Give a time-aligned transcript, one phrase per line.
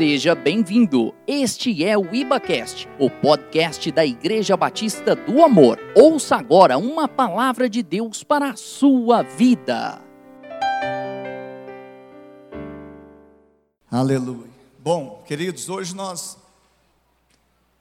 [0.00, 1.14] Seja bem-vindo.
[1.26, 5.78] Este é o IbaCast, o podcast da Igreja Batista do Amor.
[5.94, 10.00] Ouça agora uma palavra de Deus para a sua vida.
[13.90, 14.48] Aleluia.
[14.78, 16.38] Bom, queridos, hoje nós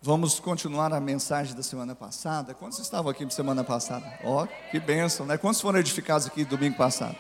[0.02, 2.54] vamos continuar a mensagem da semana passada.
[2.54, 4.20] Quantos estavam aqui semana passada?
[4.26, 5.38] Ó, oh, que bênção, né?
[5.38, 7.16] Quantos foram edificados aqui domingo passado?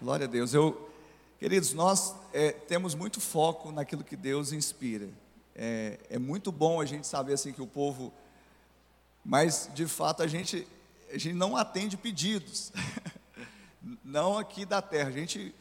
[0.00, 0.54] Glória a Deus.
[0.54, 0.89] Eu
[1.40, 5.08] Queridos, nós é, temos muito foco naquilo que Deus inspira.
[5.54, 8.12] É, é, muito bom a gente saber assim que o povo,
[9.24, 10.68] mas de fato a gente,
[11.08, 12.70] a gente não atende pedidos,
[14.04, 15.08] não aqui da terra.
[15.08, 15.54] A gente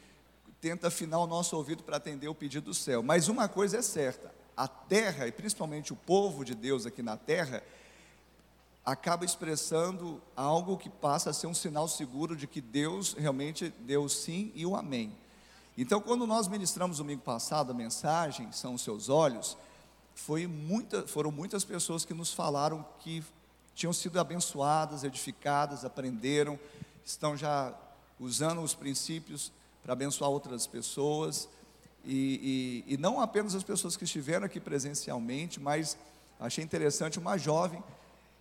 [0.59, 3.01] tenta afinar o nosso ouvido para atender o pedido do céu.
[3.01, 7.15] Mas uma coisa é certa: a terra e principalmente o povo de Deus aqui na
[7.15, 7.63] terra
[8.83, 14.09] acaba expressando algo que passa a ser um sinal seguro de que Deus realmente deu
[14.09, 15.15] sim e o amém.
[15.81, 19.57] Então, quando nós ministramos domingo passado a mensagem, são os seus olhos,
[20.13, 23.23] foi muita, foram muitas pessoas que nos falaram que
[23.73, 26.59] tinham sido abençoadas, edificadas, aprenderam,
[27.05, 27.73] estão já
[28.19, 31.47] usando os princípios para abençoar outras pessoas,
[32.03, 35.97] e, e, e não apenas as pessoas que estiveram aqui presencialmente, mas
[36.37, 37.81] achei interessante uma jovem,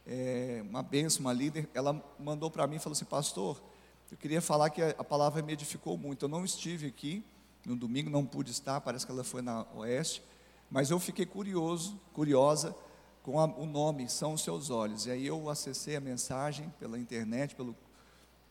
[0.05, 3.63] é, uma benção, uma líder, ela mandou para mim e falou assim, pastor,
[4.11, 6.25] eu queria falar que a palavra me edificou muito.
[6.25, 7.23] Eu não estive aqui
[7.65, 10.23] no domingo, não pude estar, parece que ela foi na Oeste,
[10.71, 12.75] mas eu fiquei curioso, curiosa
[13.23, 15.05] com a, o nome São os Seus Olhos.
[15.05, 17.77] E aí eu acessei a mensagem pela internet, pelo,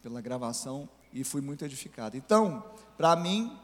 [0.04, 2.16] pela gravação e fui muito edificado.
[2.16, 2.64] Então,
[2.96, 3.58] para mim,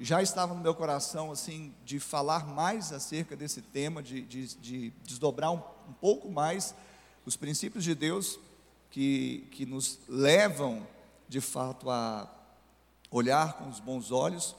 [0.00, 4.90] já estava no meu coração assim de falar mais acerca desse tema, de, de, de
[5.04, 6.74] desdobrar um, um pouco mais
[7.24, 8.38] os princípios de Deus
[8.90, 10.86] que, que nos levam
[11.28, 12.30] de fato a
[13.10, 14.54] olhar com os bons olhos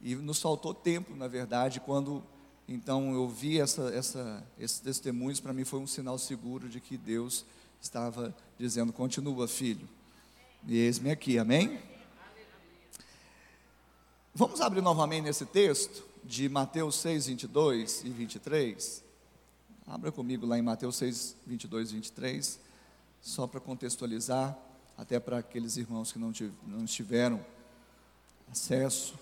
[0.00, 2.22] e nos faltou tempo, na verdade, quando
[2.66, 6.96] então eu vi essa, essa, esses testemunhos, para mim foi um sinal seguro de que
[6.96, 7.44] Deus
[7.82, 9.88] estava dizendo: continua, filho.
[10.68, 11.80] E eis-me aqui, amém?
[14.32, 19.02] Vamos abrir novamente nesse texto de Mateus 6, 22 e 23.
[19.86, 22.60] Abra comigo lá em Mateus 6, 22 e 23,
[23.20, 24.56] só para contextualizar
[25.00, 26.30] até para aqueles irmãos que não,
[26.66, 27.42] não estiveram
[28.52, 29.18] acesso.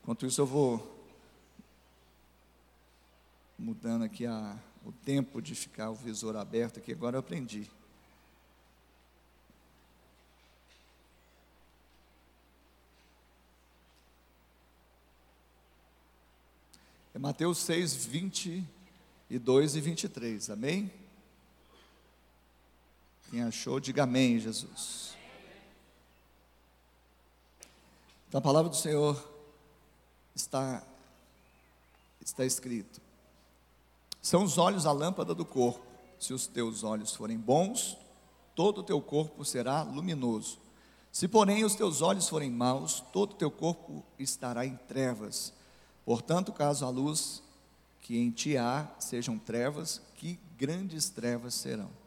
[0.00, 1.04] Enquanto isso, eu vou
[3.58, 7.68] mudando aqui a, o tempo de ficar o visor aberto, que agora eu aprendi.
[17.12, 21.03] É Mateus 6, 22 e 23, amém?
[23.34, 25.16] Quem achou, diga amém, Jesus.
[28.28, 29.28] Então, a palavra do Senhor
[30.36, 30.80] está,
[32.20, 33.00] está escrito:
[34.22, 35.84] São os olhos a lâmpada do corpo.
[36.16, 37.98] Se os teus olhos forem bons,
[38.54, 40.60] todo o teu corpo será luminoso.
[41.10, 45.52] Se, porém, os teus olhos forem maus, todo o teu corpo estará em trevas.
[46.04, 47.42] Portanto, caso a luz
[48.00, 52.03] que em ti há sejam trevas, que grandes trevas serão.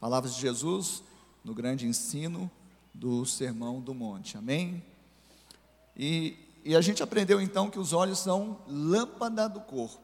[0.00, 1.02] Palavras de Jesus
[1.44, 2.50] no grande ensino
[2.94, 4.38] do Sermão do Monte.
[4.38, 4.84] Amém?
[5.96, 10.00] E, e a gente aprendeu então que os olhos são lâmpada do corpo.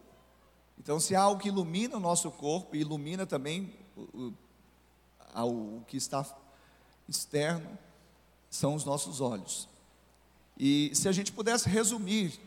[0.79, 4.33] Então, se há algo que ilumina o nosso corpo ilumina também o,
[5.35, 6.27] o, o que está
[7.09, 7.79] externo,
[8.51, 9.69] são os nossos olhos.
[10.59, 12.41] E se a gente pudesse resumir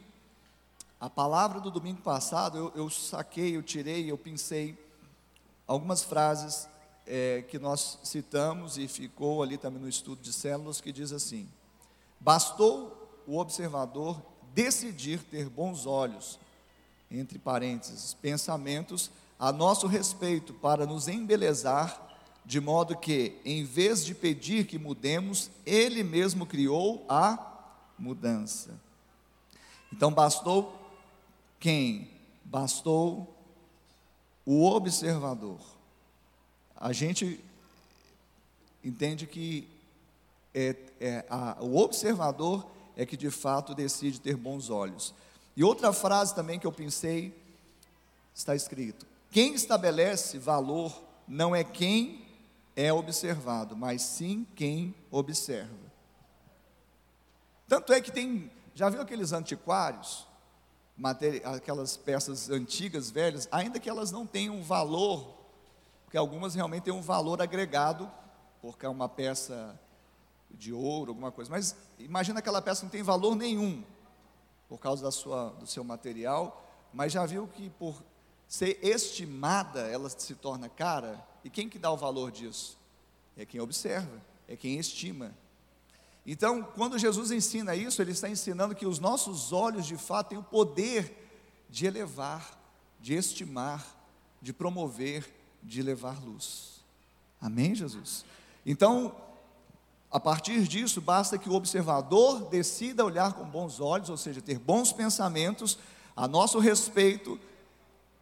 [0.99, 4.77] a palavra do domingo passado, eu, eu saquei, eu tirei, eu pensei
[5.65, 6.67] algumas frases
[7.07, 11.47] é, que nós citamos e ficou ali também no estudo de células, que diz assim:
[12.19, 14.21] bastou o observador
[14.53, 16.39] decidir ter bons olhos,
[17.09, 19.09] entre parênteses, pensamentos
[19.39, 22.05] a nosso respeito para nos embelezar,
[22.45, 27.37] de modo que, em vez de pedir que mudemos, Ele mesmo criou a
[27.97, 28.71] mudança.
[29.91, 30.75] Então bastou
[31.59, 32.09] quem?
[32.43, 33.33] Bastou
[34.45, 35.76] o observador
[36.79, 37.43] a gente
[38.83, 39.67] entende que
[40.53, 42.65] é, é, a, o observador
[42.95, 45.13] é que de fato decide ter bons olhos.
[45.55, 47.33] E outra frase também que eu pensei,
[48.33, 52.25] está escrito: quem estabelece valor não é quem
[52.75, 55.87] é observado, mas sim quem observa.
[57.67, 60.25] Tanto é que tem, já viu aqueles antiquários,
[61.43, 65.36] aquelas peças antigas, velhas, ainda que elas não tenham valor
[66.07, 68.09] porque algumas realmente têm um valor agregado,
[68.61, 69.77] porque é uma peça
[70.49, 71.51] de ouro, alguma coisa.
[71.51, 73.83] Mas imagina aquela peça não tem valor nenhum.
[74.69, 78.01] por causa da sua, do seu material, mas já viu que por
[78.47, 81.21] ser estimada, ela se torna cara?
[81.43, 82.77] E quem que dá o valor disso?
[83.35, 85.35] É quem observa, é quem estima.
[86.25, 90.37] Então, quando Jesus ensina isso, ele está ensinando que os nossos olhos de fato têm
[90.37, 92.57] o poder de elevar,
[92.97, 93.85] de estimar,
[94.41, 95.36] de promover,
[95.67, 96.79] de levar luz.
[97.39, 98.25] Amém, Jesus?
[98.65, 99.13] Então,
[100.09, 104.57] a partir disso, basta que o observador decida olhar com bons olhos, ou seja, ter
[104.57, 105.77] bons pensamentos
[106.15, 107.39] a nosso respeito,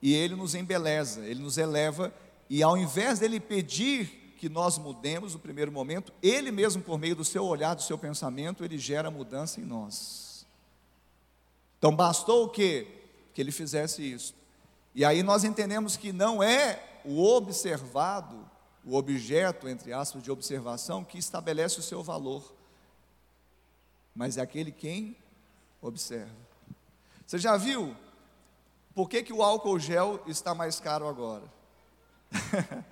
[0.02, 2.14] e ele nos embeleza, ele nos eleva,
[2.50, 7.16] e ao invés dele pedir que nós mudemos no primeiro momento, ele mesmo, por meio
[7.16, 10.46] do seu olhar, do seu pensamento, ele gera mudança em nós.
[11.78, 12.88] Então, bastou o que?
[13.34, 14.34] Que ele fizesse isso.
[14.94, 18.46] E aí nós entendemos que não é o observado
[18.86, 22.54] o objeto, entre aspas, de observação que estabelece o seu valor,
[24.16, 25.18] mas é aquele quem
[25.82, 26.36] observa.
[27.26, 27.96] Você já viu
[28.94, 31.44] por que, que o álcool gel está mais caro agora?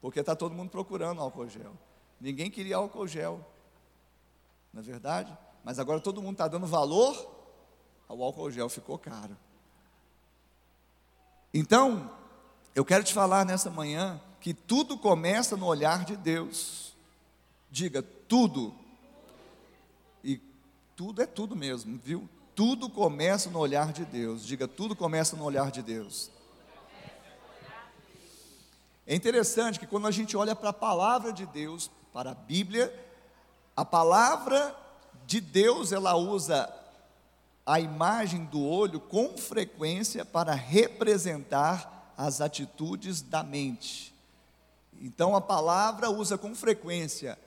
[0.00, 1.72] Porque está todo mundo procurando álcool gel.
[2.20, 3.44] Ninguém queria álcool gel,
[4.72, 5.36] não é verdade?
[5.64, 7.14] Mas agora todo mundo está dando valor
[8.06, 9.36] ao álcool gel, ficou caro.
[11.52, 12.10] Então,
[12.74, 16.92] eu quero te falar nessa manhã que tudo começa no olhar de Deus.
[17.70, 18.74] Diga, tudo.
[20.22, 20.40] E
[20.96, 22.28] tudo é tudo mesmo, viu?
[22.54, 24.44] Tudo começa no olhar de Deus.
[24.44, 26.30] Diga, tudo começa no olhar de Deus.
[29.06, 32.92] É interessante que quando a gente olha para a palavra de Deus, para a Bíblia,
[33.76, 34.74] a palavra
[35.26, 36.72] de Deus ela usa
[37.66, 44.14] a imagem do olho com frequência para representar as atitudes da mente.
[45.00, 47.38] Então a palavra usa com frequência,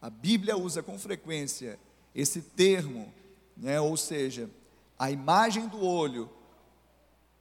[0.00, 1.78] a Bíblia usa com frequência
[2.14, 3.12] esse termo,
[3.56, 3.80] né?
[3.80, 4.48] ou seja,
[4.98, 6.30] a imagem do olho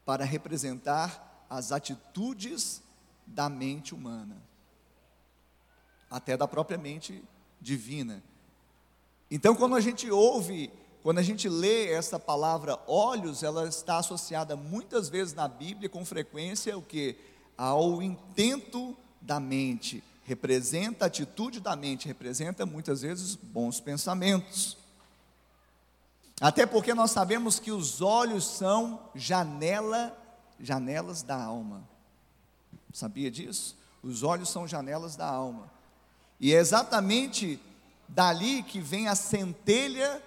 [0.05, 2.81] para representar as atitudes
[3.25, 4.37] da mente humana,
[6.09, 7.23] até da própria mente
[7.59, 8.23] divina.
[9.29, 10.71] Então, quando a gente ouve,
[11.03, 16.03] quando a gente lê essa palavra olhos, ela está associada muitas vezes na Bíblia, com
[16.03, 17.15] frequência, o que?
[17.57, 24.77] Ao intento da mente, representa a atitude da mente, representa muitas vezes bons pensamentos.
[26.39, 30.15] Até porque nós sabemos que os olhos são janela,
[30.59, 31.81] janelas da alma.
[32.93, 33.75] Sabia disso?
[34.03, 35.71] Os olhos são janelas da alma.
[36.39, 37.59] E é exatamente
[38.07, 40.21] dali que vem a centelha,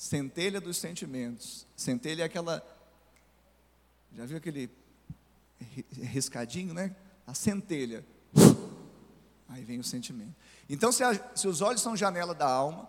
[0.00, 1.66] centelha dos sentimentos.
[1.76, 2.66] Centelha é aquela,
[4.16, 4.70] já viu aquele
[5.92, 6.96] riscadinho, né?
[7.26, 8.02] a centelha.
[9.46, 10.34] Aí vem o sentimento.
[10.70, 12.88] Então, se, a, se, os olhos são janela da alma,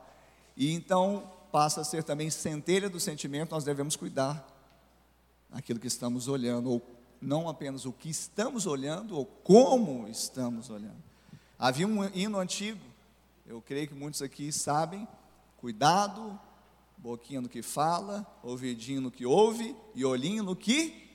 [0.55, 4.47] e então passa a ser também centelha do sentimento, nós devemos cuidar
[5.49, 6.81] daquilo que estamos olhando, ou
[7.21, 11.03] não apenas o que estamos olhando, ou como estamos olhando.
[11.59, 12.79] Havia um hino antigo,
[13.45, 15.05] eu creio que muitos aqui sabem,
[15.57, 16.39] cuidado,
[17.01, 21.09] boquinha no que fala, ouvidinho no que ouve e olhinho no que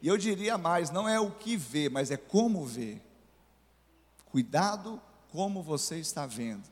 [0.00, 3.00] e eu diria mais: não é o que vê, mas é como vê.
[4.26, 5.00] Cuidado
[5.32, 6.64] como você está vendo.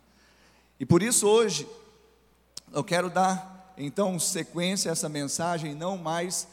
[0.78, 1.68] E por isso hoje
[2.72, 6.46] eu quero dar então sequência a essa mensagem, não mais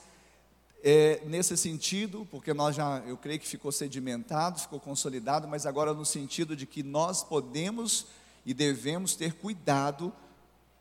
[0.84, 5.94] é, nesse sentido, porque nós já, eu creio que ficou sedimentado, ficou consolidado, mas agora
[5.94, 8.08] no sentido de que nós podemos
[8.44, 10.12] e devemos ter cuidado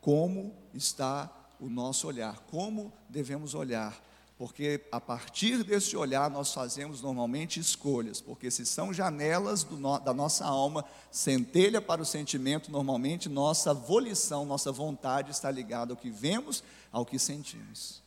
[0.00, 4.00] como está o nosso olhar, como devemos olhar
[4.40, 10.14] porque a partir desse olhar nós fazemos normalmente escolhas, porque se são janelas no, da
[10.14, 16.08] nossa alma, centelha para o sentimento, normalmente nossa volição, nossa vontade está ligada ao que
[16.08, 18.02] vemos, ao que sentimos.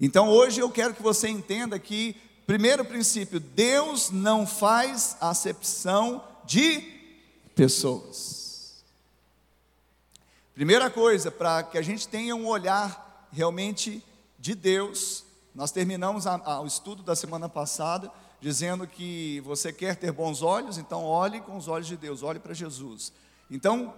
[0.00, 2.14] Então hoje eu quero que você entenda que,
[2.46, 6.80] primeiro princípio, Deus não faz acepção de
[7.56, 8.37] pessoas.
[10.58, 14.04] Primeira coisa, para que a gente tenha um olhar realmente
[14.36, 15.24] de Deus,
[15.54, 18.10] nós terminamos a, a, o estudo da semana passada
[18.40, 22.40] dizendo que você quer ter bons olhos, então olhe com os olhos de Deus, olhe
[22.40, 23.12] para Jesus.
[23.48, 23.94] Então,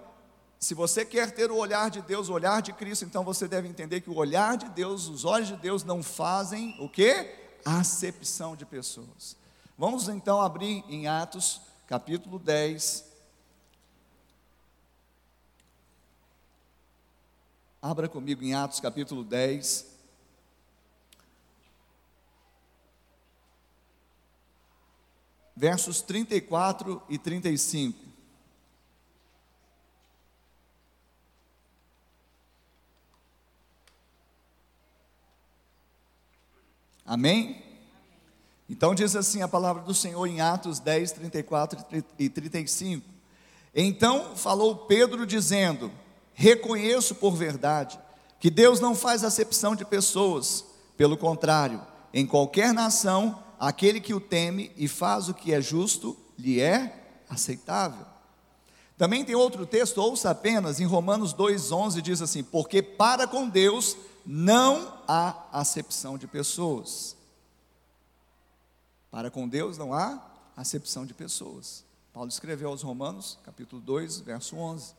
[0.58, 3.66] se você quer ter o olhar de Deus, o olhar de Cristo, então você deve
[3.66, 7.36] entender que o olhar de Deus, os olhos de Deus não fazem o que?
[7.64, 9.34] Acepção de pessoas.
[9.78, 13.09] Vamos então abrir em Atos, capítulo 10.
[17.82, 19.86] Abra comigo em Atos capítulo 10.
[25.56, 27.98] Versos 34 e 35.
[37.06, 37.64] Amém?
[38.68, 43.04] Então diz assim a palavra do Senhor em Atos 10, 34 e 35.
[43.74, 45.90] Então falou Pedro dizendo:
[46.40, 48.00] Reconheço por verdade
[48.38, 50.64] que Deus não faz acepção de pessoas,
[50.96, 56.16] pelo contrário, em qualquer nação, aquele que o teme e faz o que é justo
[56.38, 58.06] lhe é aceitável.
[58.96, 63.94] Também tem outro texto, ouça apenas, em Romanos 2,11 diz assim: Porque para com Deus
[64.24, 67.18] não há acepção de pessoas.
[69.10, 71.84] Para com Deus não há acepção de pessoas.
[72.14, 74.94] Paulo escreveu aos Romanos, capítulo 2, verso 11.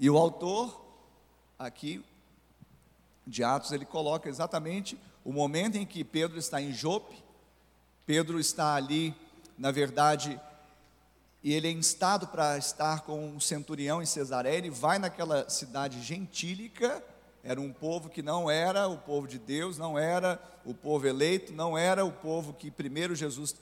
[0.00, 0.84] E o autor,
[1.58, 2.04] aqui,
[3.26, 7.22] de Atos, ele coloca exatamente o momento em que Pedro está em Jope.
[8.04, 9.14] Pedro está ali,
[9.56, 10.40] na verdade,
[11.44, 14.56] e ele é instado para estar com um centurião em Cesareia.
[14.56, 17.04] Ele vai naquela cidade gentílica
[17.42, 21.52] era um povo que não era o povo de Deus, não era o povo eleito,
[21.52, 23.54] não era o povo que primeiro Jesus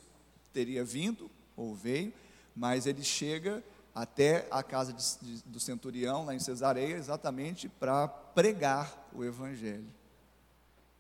[0.53, 2.13] teria vindo ou veio,
[2.57, 3.63] mas ele chega
[4.01, 9.93] até a casa de, de, do centurião, lá em Cesareia, exatamente para pregar o Evangelho.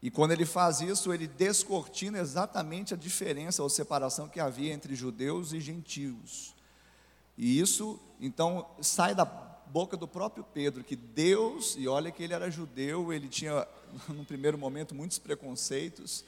[0.03, 4.97] E quando ele faz isso, ele descortina exatamente a diferença ou separação que havia entre
[4.97, 6.57] judeus e gentios.
[7.37, 12.35] E isso, então, sai da boca do próprio Pedro que Deus, e olha que ele
[12.35, 13.65] era judeu, ele tinha,
[14.09, 16.25] no primeiro momento, muitos preconceitos,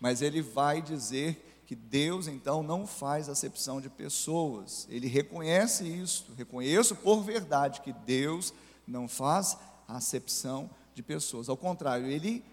[0.00, 6.32] mas ele vai dizer que Deus então não faz acepção de pessoas, ele reconhece isso,
[6.36, 8.52] reconheço por verdade que Deus
[8.86, 9.56] não faz
[9.88, 12.44] acepção de pessoas, ao contrário, ele,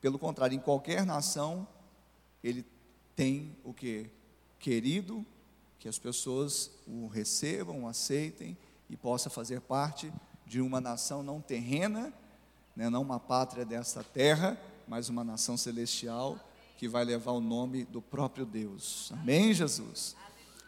[0.00, 1.66] pelo contrário, em qualquer nação,
[2.44, 2.64] ele
[3.16, 4.08] tem o que?
[4.58, 5.24] Querido,
[5.78, 8.56] que as pessoas o recebam, o aceitem
[8.90, 10.12] e possa fazer parte
[10.46, 12.12] de uma nação não terrena,
[12.74, 16.38] né, não uma pátria desta terra, mas uma nação celestial
[16.78, 19.10] que vai levar o nome do próprio Deus.
[19.12, 20.14] Amém, Jesus?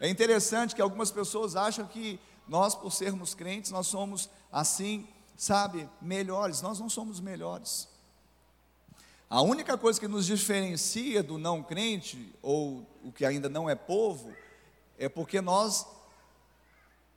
[0.00, 5.88] É interessante que algumas pessoas acham que nós, por sermos crentes, nós somos assim, sabe,
[6.02, 6.60] melhores.
[6.62, 7.88] Nós não somos melhores.
[9.28, 13.76] A única coisa que nos diferencia do não crente, ou o que ainda não é
[13.76, 14.34] povo,
[14.98, 15.86] é porque nós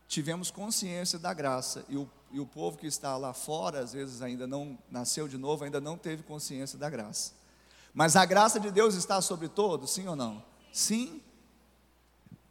[0.07, 4.21] tivemos consciência da graça e o, e o povo que está lá fora, às vezes
[4.21, 7.42] ainda não nasceu de novo, ainda não teve consciência da graça.
[7.93, 10.43] Mas a graça de Deus está sobre todos, sim ou não?
[10.71, 11.21] Sim.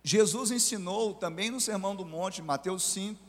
[0.05, 3.21] Jesus ensinou também no Sermão do Monte, Mateus 5,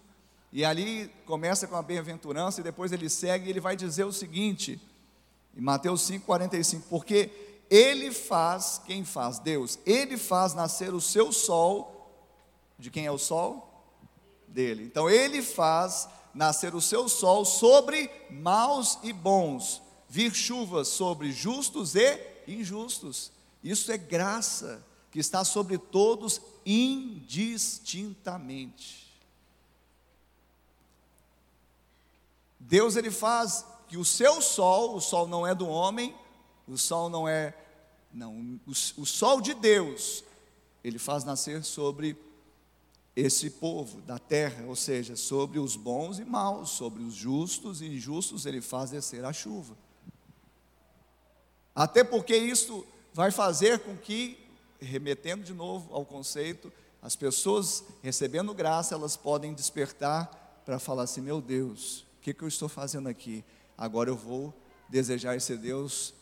[0.51, 4.13] e ali começa com a bem-aventurança e depois ele segue e ele vai dizer o
[4.13, 4.79] seguinte,
[5.55, 7.31] em Mateus 5, 45, porque
[7.69, 9.39] ele faz, quem faz?
[9.39, 12.11] Deus, ele faz nascer o seu sol,
[12.77, 13.73] de quem é o sol?
[14.53, 14.83] dele.
[14.83, 19.81] Então ele faz nascer o seu sol sobre maus e bons,
[20.13, 23.31] vir chuvas sobre justos e injustos.
[23.63, 29.11] Isso é graça que está sobre todos indistintamente.
[32.59, 36.15] Deus ele faz que o seu sol, o sol não é do homem,
[36.67, 37.57] o sol não é
[38.13, 40.23] não, o, o sol de Deus,
[40.83, 42.15] ele faz nascer sobre
[43.15, 47.87] esse povo da terra, ou seja, sobre os bons e maus, sobre os justos e
[47.87, 49.75] injustos, ele faz descer a chuva.
[51.75, 54.37] Até porque isso vai fazer com que,
[54.79, 61.21] remetendo de novo ao conceito, as pessoas recebendo graça, elas podem despertar para falar assim:
[61.21, 63.43] meu Deus, o que, que eu estou fazendo aqui?
[63.77, 64.53] Agora eu vou
[64.89, 66.13] desejar esse Deus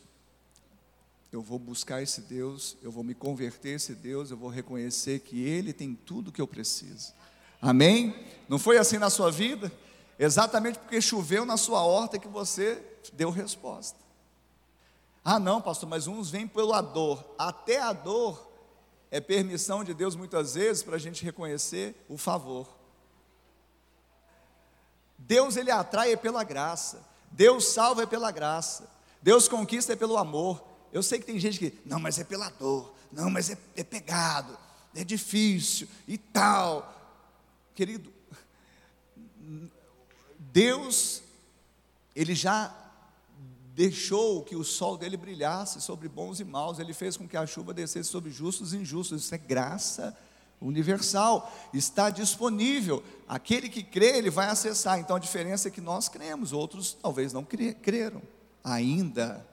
[1.32, 5.20] eu vou buscar esse Deus, eu vou me converter a esse Deus, eu vou reconhecer
[5.20, 7.14] que Ele tem tudo que eu preciso.
[7.62, 8.14] Amém?
[8.50, 9.72] Não foi assim na sua vida?
[10.20, 13.98] Exatamente porque choveu na sua horta que você deu resposta.
[15.24, 17.24] Ah, não, pastor, mas uns vêm pela dor.
[17.38, 18.52] Até a dor
[19.12, 22.68] é permissão de Deus muitas vezes para a gente reconhecer o favor.
[25.18, 27.06] Deus ele atrai é pela graça.
[27.32, 28.90] Deus salva é pela graça.
[29.22, 30.64] Deus conquista é pelo amor.
[30.92, 33.84] Eu sei que tem gente que, não, mas é pela dor, não, mas é, é
[33.84, 34.58] pegado,
[34.94, 36.94] é difícil e tal.
[37.74, 38.12] Querido,
[40.38, 41.24] Deus,
[42.14, 42.76] Ele já
[43.76, 47.46] deixou que o sol dele brilhasse sobre bons e maus, Ele fez com que a
[47.46, 50.16] chuva descesse sobre justos e injustos, isso é graça
[50.60, 53.04] universal, está disponível.
[53.28, 55.00] Aquele que crê, ele vai acessar.
[55.00, 58.22] Então a diferença é que nós cremos, outros talvez não creram
[58.64, 59.44] ainda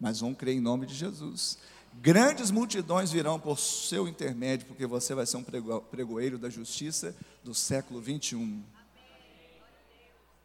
[0.00, 1.58] mas vão crer em nome de Jesus.
[1.94, 5.44] Grandes multidões virão por seu intermédio, porque você vai ser um
[5.90, 8.62] pregoeiro da justiça do século 21.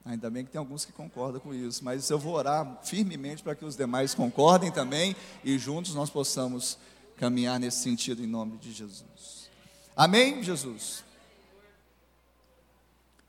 [0.04, 3.54] Ainda bem que tem alguns que concordam com isso, mas eu vou orar firmemente para
[3.54, 6.78] que os demais concordem também e juntos nós possamos
[7.18, 9.50] caminhar nesse sentido em nome de Jesus.
[9.96, 11.04] Amém, Jesus?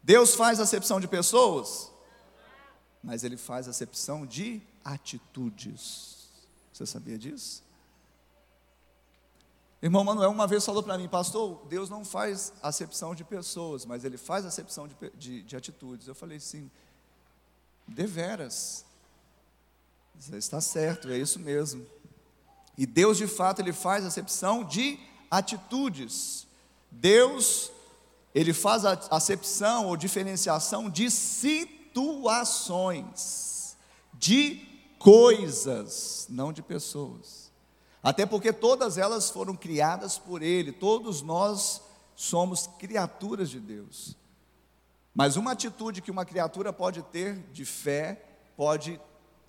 [0.03, 1.93] Deus faz acepção de pessoas,
[3.05, 6.29] mas Ele faz acepção de atitudes.
[6.73, 7.63] Você sabia disso?
[9.83, 14.05] Irmão Manuel uma vez falou para mim, pastor, Deus não faz acepção de pessoas, mas
[14.05, 16.07] Ele faz acepção de, de, de atitudes.
[16.07, 16.71] Eu falei, sim,
[17.89, 18.85] deveras.
[20.15, 21.85] Você está certo, é isso mesmo.
[22.79, 26.47] E Deus, de fato, Ele faz acepção de atitudes.
[26.89, 27.73] Deus,
[28.33, 31.77] Ele faz a acepção ou diferenciação de situações,
[34.15, 34.65] de
[34.97, 37.42] coisas, não de pessoas.
[38.03, 41.81] Até porque todas elas foram criadas por Ele, todos nós
[42.17, 44.17] somos criaturas de Deus.
[45.15, 48.25] Mas uma atitude que uma criatura pode ter de fé
[48.57, 49.01] pode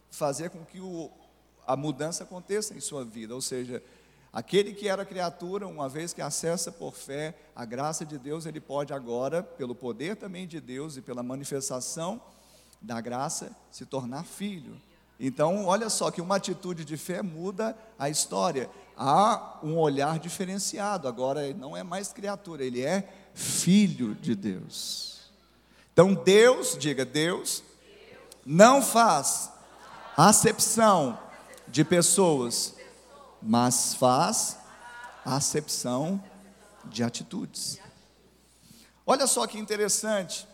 [0.10, 1.10] fazer com que o,
[1.65, 3.33] a mudança aconteça em sua vida.
[3.33, 3.81] Ou seja,
[4.31, 8.60] aquele que era criatura, uma vez que acessa por fé a graça de Deus, ele
[8.60, 12.22] pode agora, pelo poder também de Deus e pela manifestação
[12.81, 14.79] da graça, se tornar filho.
[15.25, 18.70] Então, olha só que uma atitude de fé muda a história.
[18.98, 21.08] Há um olhar diferenciado.
[21.08, 25.32] Agora ele não é mais criatura, ele é filho de Deus.
[25.94, 27.63] Então, Deus, diga, Deus
[28.46, 29.50] não faz
[30.18, 31.18] acepção
[31.70, 32.75] de pessoas,
[33.42, 34.58] mas faz
[35.24, 36.22] acepção
[36.84, 37.80] de atitudes.
[39.06, 40.46] Olha só que interessante.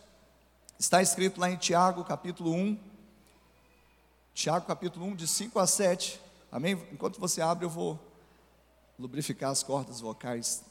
[0.77, 2.88] Está escrito lá em Tiago, capítulo 1,
[4.33, 6.19] Tiago capítulo 1, de 5 a 7.
[6.51, 6.73] Amém?
[6.91, 7.99] Enquanto você abre, eu vou
[8.97, 10.63] lubrificar as cordas vocais.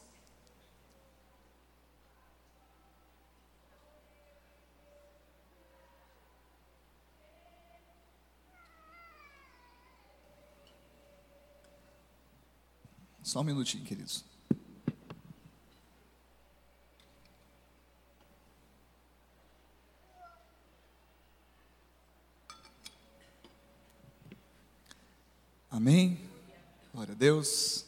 [13.23, 14.28] Só um minutinho, queridos.
[25.79, 26.19] Amém?
[26.93, 27.85] Glória a Deus.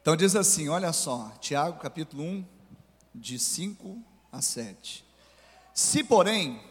[0.00, 2.44] Então diz assim: olha só, Tiago capítulo 1,
[3.12, 5.04] de 5 a 7.
[5.74, 6.62] Se, porém,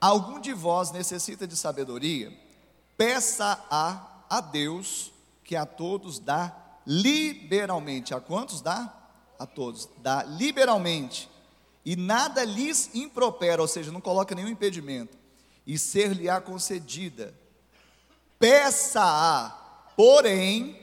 [0.00, 2.32] algum de vós necessita de sabedoria,
[2.96, 5.12] peça a, a Deus,
[5.44, 6.56] que a todos dá
[6.86, 8.14] liberalmente.
[8.14, 9.10] A quantos dá?
[9.38, 9.90] A todos.
[9.98, 11.28] Dá liberalmente.
[11.84, 15.18] E nada lhes impropera, ou seja, não coloca nenhum impedimento.
[15.66, 17.34] E ser-lhe-á concedida
[18.38, 19.50] Peça-a,
[19.96, 20.78] porém,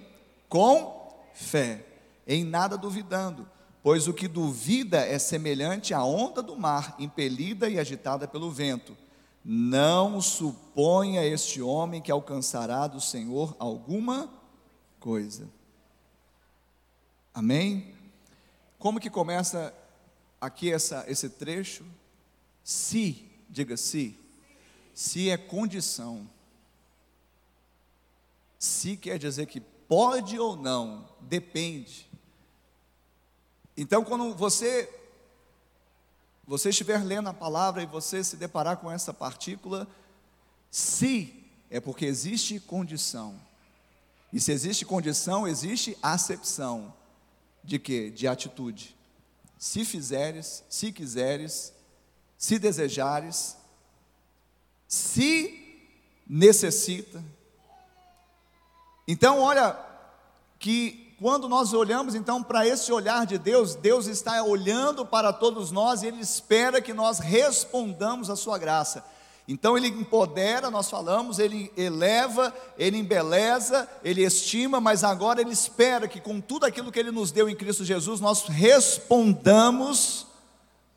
[0.50, 1.86] com fé,
[2.28, 3.48] em nada duvidando,
[3.82, 8.98] pois o que duvida é semelhante à onda do mar, impelida e agitada pelo vento.
[9.44, 14.30] Não suponha este homem que alcançará do Senhor alguma
[15.00, 15.50] coisa.
[17.34, 17.94] Amém?
[18.80, 19.74] Como que começa
[20.40, 21.84] aqui essa, esse trecho?
[22.64, 24.18] Se, diga se,
[24.94, 26.28] se é condição.
[28.64, 32.10] Se quer dizer que pode ou não, depende.
[33.76, 34.90] Então, quando você
[36.48, 39.86] você estiver lendo a palavra e você se deparar com essa partícula,
[40.72, 43.38] se é porque existe condição.
[44.32, 46.94] E se existe condição, existe acepção
[47.66, 48.10] de quê?
[48.10, 48.96] De atitude.
[49.60, 51.74] Se fizeres, se quiseres,
[52.38, 53.58] se desejares,
[54.88, 55.86] se
[56.26, 57.22] necessita,
[59.08, 59.78] então, olha
[60.60, 65.72] que quando nós olhamos então para esse olhar de Deus, Deus está olhando para todos
[65.72, 69.06] nós e Ele espera que nós respondamos a Sua graça.
[69.48, 76.08] Então Ele empodera, nós falamos, Ele eleva, Ele embeleza, Ele estima, mas agora Ele espera
[76.08, 80.28] que com tudo aquilo que Ele nos deu em Cristo Jesus, nós respondamos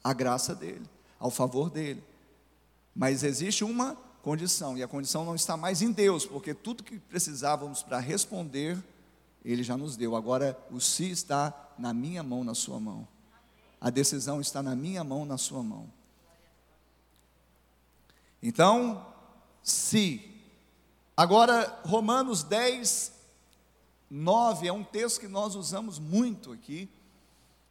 [0.03, 0.87] à graça dEle,
[1.19, 2.03] ao favor dEle.
[2.95, 6.99] Mas existe uma condição, e a condição não está mais em Deus, porque tudo que
[6.99, 8.77] precisávamos para responder,
[9.45, 10.17] Ele já nos deu.
[10.17, 13.07] Agora, o se está na minha mão, na sua mão.
[13.81, 15.89] A decisão está na minha mão, na sua mão.
[18.43, 19.07] Então,
[19.63, 20.29] se.
[21.17, 23.13] Agora, Romanos 10,
[24.11, 26.91] 9 é um texto que nós usamos muito aqui.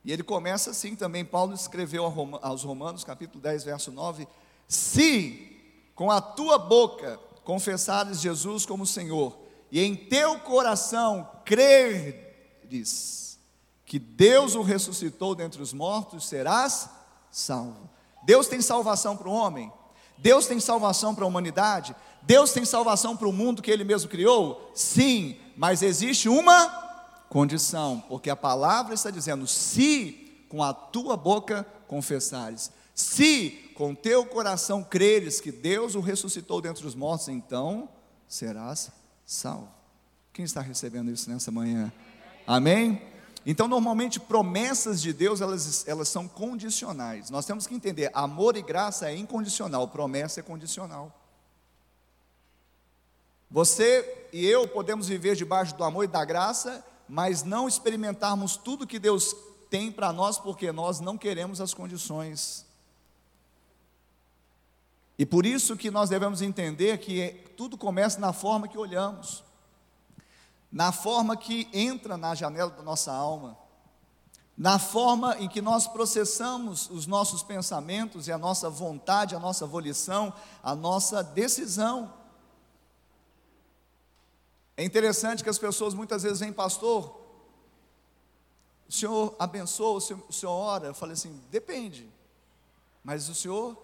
[0.06, 1.26] E ele começa assim também.
[1.26, 2.06] Paulo escreveu
[2.41, 4.26] aos Romanos, capítulo 10, verso 9:
[4.70, 5.55] Se
[5.95, 9.38] com a tua boca confessares Jesus como Senhor,
[9.71, 13.39] e em teu coração creres
[13.86, 16.89] que Deus o ressuscitou dentre os mortos, serás
[17.31, 17.89] salvo.
[18.23, 19.71] Deus tem salvação para o homem?
[20.17, 21.95] Deus tem salvação para a humanidade?
[22.23, 24.71] Deus tem salvação para o mundo que Ele mesmo criou?
[24.73, 26.67] Sim, mas existe uma
[27.29, 34.25] condição, porque a palavra está dizendo: se com a tua boca confessares, se com teu
[34.25, 37.89] coração creres que Deus o ressuscitou dentre os mortos, então
[38.27, 38.89] serás
[39.25, 39.69] salvo.
[40.31, 41.91] Quem está recebendo isso nessa manhã?
[42.47, 43.01] Amém?
[43.45, 47.29] Então, normalmente, promessas de Deus, elas, elas são condicionais.
[47.29, 51.13] Nós temos que entender, amor e graça é incondicional, promessa é condicional.
[53.51, 58.88] Você e eu podemos viver debaixo do amor e da graça, mas não experimentarmos tudo
[58.88, 59.35] que Deus
[59.69, 62.64] tem para nós, porque nós não queremos as condições.
[65.17, 69.45] E por isso que nós devemos entender que tudo começa na forma que olhamos
[70.75, 73.58] na forma que entra na janela da nossa alma,
[74.58, 79.65] na forma em que nós processamos os nossos pensamentos e a nossa vontade, a nossa
[79.65, 82.13] volição, a nossa decisão.
[84.75, 87.21] É interessante que as pessoas muitas vezes vêm, pastor,
[88.86, 90.88] o senhor abençoa, o senhor, o senhor ora?
[90.88, 92.12] Eu falei assim, depende.
[93.01, 93.78] Mas o senhor,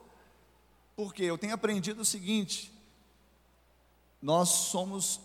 [1.04, 2.72] porque eu tenho aprendido o seguinte:
[4.22, 5.20] nós somos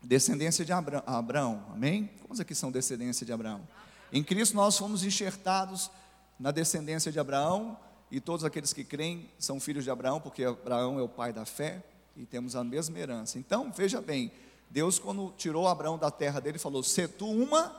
[0.00, 2.08] descendência de Abraão, Abraão, amém?
[2.20, 3.66] Quantos aqui são descendência de Abraão?
[4.12, 5.90] Em Cristo nós fomos enxertados
[6.38, 7.76] na descendência de Abraão,
[8.12, 11.44] e todos aqueles que creem são filhos de Abraão, porque Abraão é o pai da
[11.44, 11.82] fé,
[12.16, 13.40] e temos a mesma herança.
[13.40, 14.30] Então, veja bem,
[14.70, 17.74] Deus quando tirou Abraão da terra dele, falou, se tu uma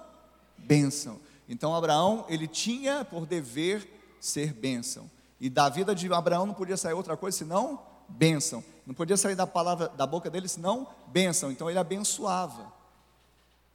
[0.58, 1.22] bênção.
[1.48, 3.88] Então, Abraão, ele tinha por dever
[4.20, 5.10] ser bênção,
[5.42, 8.64] e da vida de Abraão não podia sair outra coisa senão bênção.
[8.86, 11.52] Não podia sair da palavra da boca dele senão bênção.
[11.52, 12.72] Então ele abençoava.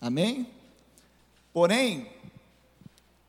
[0.00, 0.48] Amém?
[1.52, 2.09] Porém,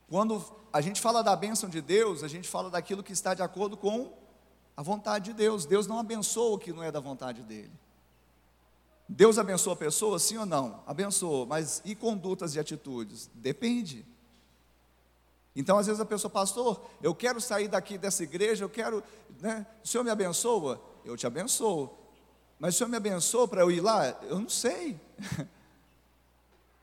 [0.08, 3.42] quando a gente fala da bênção de Deus, a gente fala daquilo que está de
[3.42, 4.12] acordo com
[4.76, 5.66] a vontade de Deus.
[5.66, 7.72] Deus não abençoa o que não é da vontade dele.
[9.08, 10.80] Deus abençoa pessoas, sim ou não?
[10.86, 13.28] Abençoa, mas e condutas e atitudes?
[13.34, 14.06] Depende.
[15.56, 19.02] Então, às vezes a pessoa, pastor, eu quero sair daqui dessa igreja, eu quero,
[19.40, 19.66] né?
[19.84, 20.80] O Senhor me abençoa?
[21.08, 21.96] eu te abençoo.
[22.58, 24.08] Mas o Senhor me abençoou para eu ir lá?
[24.22, 25.00] Eu não sei.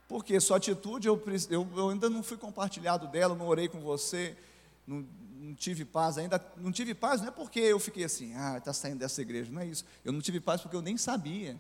[0.08, 4.38] Porque sua atitude, eu, eu, eu, ainda não fui compartilhado dela, não orei com você,
[4.86, 6.44] não, não, tive paz ainda.
[6.58, 9.62] Não tive paz não é porque eu fiquei assim, ah, está saindo dessa igreja, não
[9.62, 9.84] é isso.
[10.04, 11.60] Eu não tive paz porque eu nem sabia.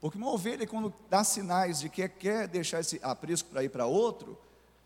[0.00, 3.86] Porque uma ovelha, quando dá sinais de que quer deixar esse aprisco para ir para
[3.86, 4.38] outro,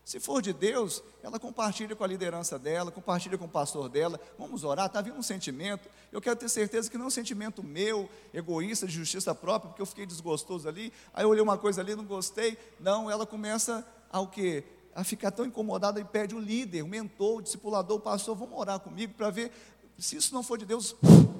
[0.05, 4.19] se for de Deus, ela compartilha com a liderança dela, compartilha com o pastor dela.
[4.37, 5.89] Vamos orar, está vindo um sentimento.
[6.11, 9.81] Eu quero ter certeza que não é um sentimento meu, egoísta, de justiça própria, porque
[9.81, 10.93] eu fiquei desgostoso ali.
[11.11, 12.55] Aí eu olhei uma coisa ali, não gostei.
[12.79, 14.63] Não, ela começa a o quê?
[14.93, 18.59] A ficar tão incomodada e pede o líder, o mentor, o discipulador, o pastor, vamos
[18.59, 19.51] orar comigo para ver
[19.97, 20.95] se isso não for de Deus,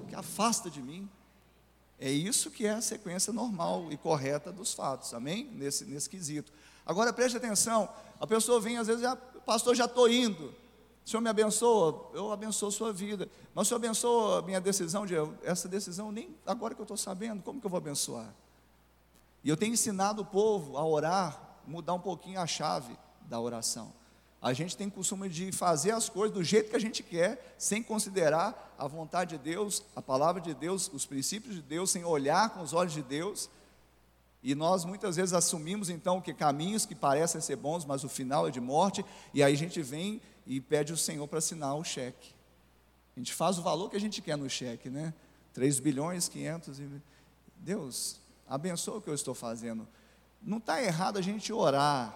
[0.10, 1.08] que afasta de mim.
[2.00, 5.52] É isso que é a sequência normal e correta dos fatos, amém?
[5.54, 6.52] Nesse, nesse quesito.
[6.86, 10.54] Agora preste atenção, a pessoa vem, às vezes, já, pastor, já estou indo.
[11.06, 13.30] O Senhor me abençoa, eu abençoo a sua vida.
[13.54, 16.98] Mas o Senhor abençoa a minha decisão de essa decisão, nem agora que eu estou
[16.98, 18.34] sabendo, como que eu vou abençoar?
[19.44, 23.94] E eu tenho ensinado o povo a orar, mudar um pouquinho a chave da oração.
[24.42, 27.82] A gente tem costume de fazer as coisas do jeito que a gente quer, sem
[27.82, 32.50] considerar a vontade de Deus, a palavra de Deus, os princípios de Deus, sem olhar
[32.50, 33.50] com os olhos de Deus.
[34.46, 38.48] E nós muitas vezes assumimos então que caminhos que parecem ser bons, mas o final
[38.48, 39.04] é de morte,
[39.34, 42.32] e aí a gente vem e pede o Senhor para assinar o cheque.
[43.18, 45.16] A gente faz o valor que a gente quer no cheque, né?
[45.52, 47.02] 3 bilhões, 500 e...
[47.58, 49.88] Deus, abençoa o que eu estou fazendo.
[50.40, 52.16] Não está errado a gente orar.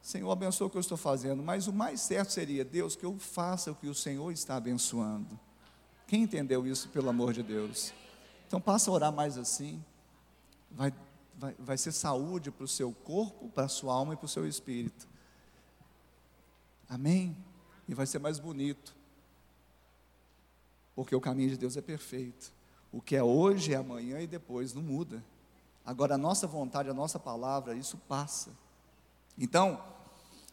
[0.00, 1.42] Senhor, abençoa o que eu estou fazendo.
[1.42, 5.38] Mas o mais certo seria, Deus, que eu faça o que o Senhor está abençoando.
[6.06, 7.92] Quem entendeu isso, pelo amor de Deus?
[8.46, 9.84] Então passa a orar mais assim.
[10.70, 10.90] Vai
[11.36, 14.28] vai, vai ser saúde para o seu corpo, para a sua alma e para o
[14.28, 15.06] seu espírito.
[16.88, 17.36] Amém?
[17.88, 18.94] E vai ser mais bonito.
[20.94, 22.52] Porque o caminho de Deus é perfeito.
[22.90, 25.22] O que é hoje é amanhã e depois, não muda.
[25.84, 28.50] Agora, a nossa vontade, a nossa palavra, isso passa.
[29.38, 29.80] Então,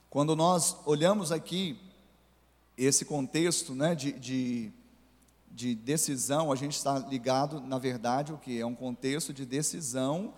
[0.10, 1.80] quando nós olhamos aqui
[2.78, 4.72] esse contexto né, de, de,
[5.50, 10.34] de decisão, a gente está ligado, na verdade, o que é um contexto de decisão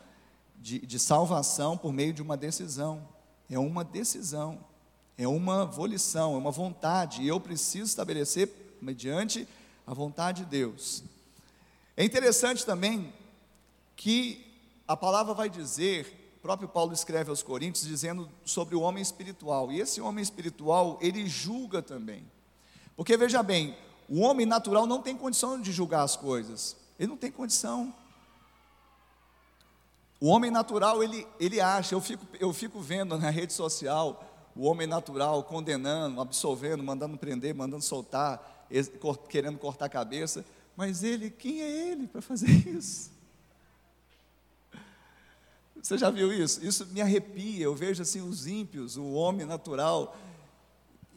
[0.59, 3.07] de, de salvação por meio de uma decisão.
[3.49, 4.59] É uma decisão,
[5.17, 9.47] é uma volição, é uma vontade, e eu preciso estabelecer mediante
[9.85, 11.03] a vontade de Deus.
[11.95, 13.13] É interessante também
[13.95, 14.45] que
[14.87, 19.71] a palavra vai dizer, o próprio Paulo escreve aos Coríntios dizendo sobre o homem espiritual,
[19.71, 22.25] e esse homem espiritual, ele julga também.
[22.95, 23.75] Porque veja bem,
[24.07, 26.75] o homem natural não tem condição de julgar as coisas.
[26.99, 27.93] Ele não tem condição.
[30.19, 34.23] O homem natural, ele, ele acha, eu fico, eu fico vendo na rede social
[34.55, 38.65] o homem natural condenando, absolvendo, mandando prender, mandando soltar,
[39.27, 43.11] querendo cortar a cabeça, mas ele, quem é ele para fazer isso?
[45.81, 46.65] Você já viu isso?
[46.65, 47.65] Isso me arrepia.
[47.65, 50.17] Eu vejo assim os ímpios, o homem natural.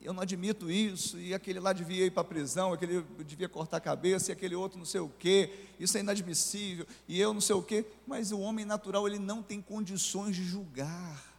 [0.02, 1.18] Eu não admito isso.
[1.18, 4.54] E aquele lá devia ir para a prisão, aquele devia cortar a cabeça, e aquele
[4.54, 5.52] outro não sei o quê.
[5.78, 6.87] Isso é inadmissível.
[7.06, 7.84] E eu não sei o quê.
[8.06, 11.38] Mas o homem natural, ele não tem condições de julgar.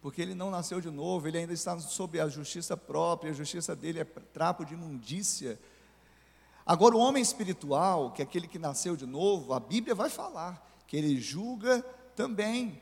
[0.00, 3.76] Porque ele não nasceu de novo, ele ainda está sob a justiça própria, a justiça
[3.76, 5.58] dele é trapo de imundícia.
[6.64, 10.66] Agora, o homem espiritual, que é aquele que nasceu de novo, a Bíblia vai falar
[10.86, 11.82] que ele julga
[12.16, 12.80] também.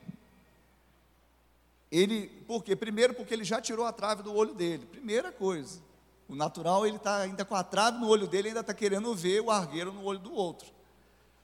[1.91, 2.75] Ele, por quê?
[2.75, 4.85] Primeiro, porque ele já tirou a trave do olho dele.
[4.85, 5.79] Primeira coisa.
[6.27, 9.41] O natural, ele está ainda com a trave no olho dele, ainda está querendo ver
[9.41, 10.67] o argueiro no olho do outro.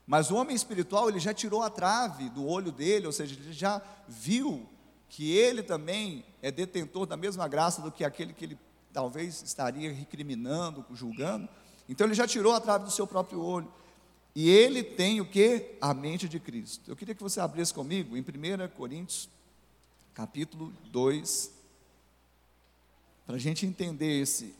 [0.05, 3.51] Mas o homem espiritual, ele já tirou a trave do olho dele, ou seja, ele
[3.51, 4.67] já viu
[5.09, 8.59] que ele também é detentor da mesma graça do que aquele que ele
[8.93, 11.49] talvez estaria recriminando, julgando.
[11.89, 13.71] Então ele já tirou a trave do seu próprio olho.
[14.35, 15.77] E ele tem o que?
[15.79, 16.91] A mente de Cristo.
[16.91, 19.29] Eu queria que você abrisse comigo em 1 Coríntios,
[20.15, 21.51] capítulo 2,
[23.27, 24.55] para a gente entender esse,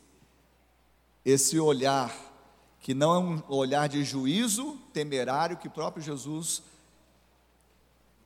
[1.24, 2.14] esse olhar,
[2.82, 6.62] que não é um olhar de juízo temerário que próprio Jesus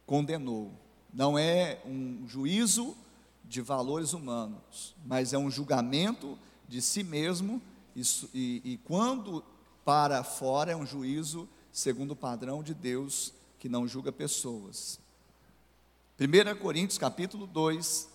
[0.07, 0.71] condenou.
[1.13, 2.97] Não é um juízo
[3.45, 6.35] de valores humanos, mas é um julgamento
[6.67, 7.61] de si mesmo,
[7.95, 8.01] e,
[8.33, 9.43] e, e quando
[9.85, 14.99] para fora é um juízo segundo o padrão de Deus que não julga pessoas.
[16.19, 18.10] 1 Coríntios capítulo 2,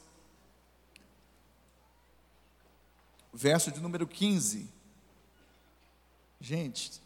[3.32, 4.70] verso de número 15.
[6.38, 7.00] Gente,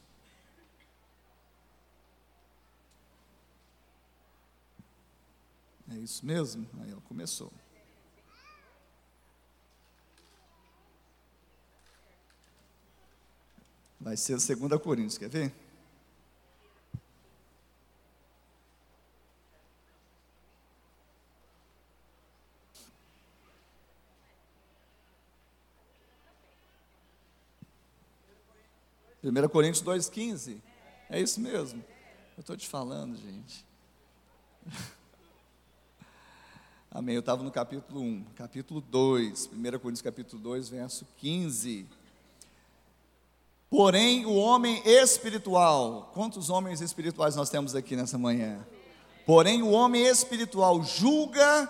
[5.89, 6.69] é isso mesmo?
[6.81, 7.53] Aí ela começou.
[14.01, 15.68] Vai ser a 2 Coríntios, quer ver?
[29.21, 30.59] Primeira Coríntios 2,15.
[31.11, 31.85] É isso mesmo.
[32.37, 33.67] Eu estou te falando, gente.
[36.89, 37.17] Amém.
[37.17, 41.85] Eu estava no capítulo 1, capítulo 2, 1 Coríntios capítulo 2, verso 15.
[43.69, 48.65] Porém, o homem espiritual, quantos homens espirituais nós temos aqui nessa manhã?
[49.27, 51.69] Porém, o homem espiritual julga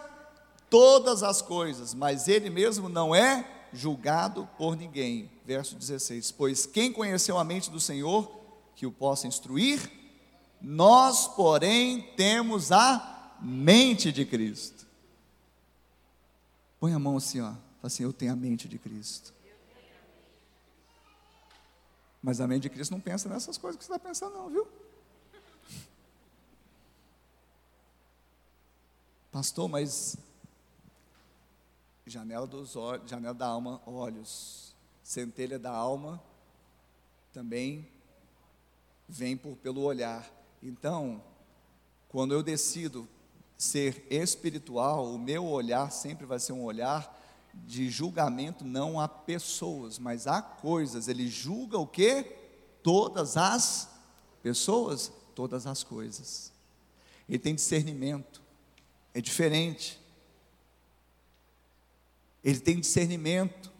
[0.69, 5.31] todas as coisas, mas ele mesmo não é julgado por ninguém.
[5.45, 8.31] Verso 16: Pois quem conheceu a mente do Senhor,
[8.75, 9.91] que o possa instruir,
[10.61, 14.87] nós, porém, temos a mente de Cristo.
[16.81, 19.35] Põe a mão assim, ó, assim: Eu tenho a mente de Cristo.
[22.23, 24.67] Mas a mente de Cristo não pensa nessas coisas que você está pensando, não, viu?
[29.31, 30.17] Pastor, mas
[32.09, 36.23] janela dos olhos, janela da alma, olhos, centelha da alma
[37.33, 37.88] também
[39.09, 40.29] vem por, pelo olhar.
[40.62, 41.23] Então,
[42.09, 43.09] quando eu decido
[43.57, 47.16] ser espiritual, o meu olhar sempre vai ser um olhar
[47.66, 51.09] de julgamento não a pessoas, mas a coisas.
[51.09, 52.25] Ele julga o que?
[52.83, 53.88] Todas as
[54.42, 56.53] pessoas, todas as coisas.
[57.29, 58.42] Ele tem discernimento.
[59.12, 60.01] É diferente.
[62.44, 63.72] Ele tem discernimento.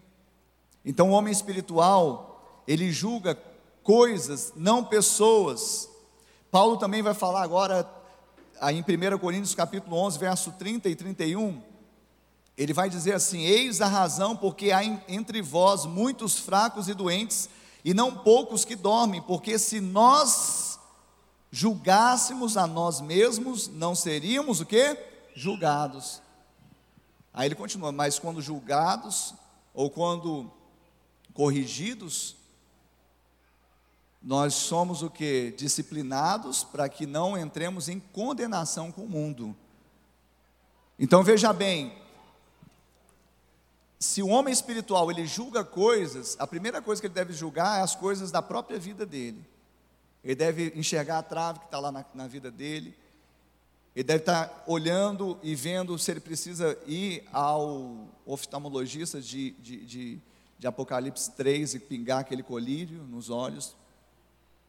[0.85, 3.39] Então, o homem espiritual, ele julga
[3.83, 5.89] coisas, não pessoas.
[6.51, 7.89] Paulo também vai falar agora,
[8.71, 11.63] em 1 Coríntios capítulo 11, verso 30 e 31,
[12.57, 17.49] ele vai dizer assim: Eis a razão porque há entre vós muitos fracos e doentes,
[17.85, 20.79] e não poucos que dormem, porque se nós
[21.51, 24.99] julgássemos a nós mesmos, não seríamos o que?
[25.35, 26.21] Julgados.
[27.33, 29.35] Aí ele continua, mas quando julgados,
[29.73, 30.51] ou quando
[31.33, 32.37] corrigidos,
[34.23, 35.55] nós somos o que?
[35.57, 39.57] Disciplinados para que não entremos em condenação com o mundo.
[40.99, 41.97] Então veja bem,
[43.99, 47.83] se o homem espiritual ele julga coisas, a primeira coisa que ele deve julgar é
[47.83, 49.45] as coisas da própria vida dele.
[50.23, 52.97] Ele deve enxergar a trave que está lá na, na, vida dele.
[53.99, 60.23] Ele deve estar olhando e vendo se ele precisa ir ao oftalmologista de, de, de,
[60.57, 63.75] de Apocalipse 3 e pingar aquele colírio nos olhos.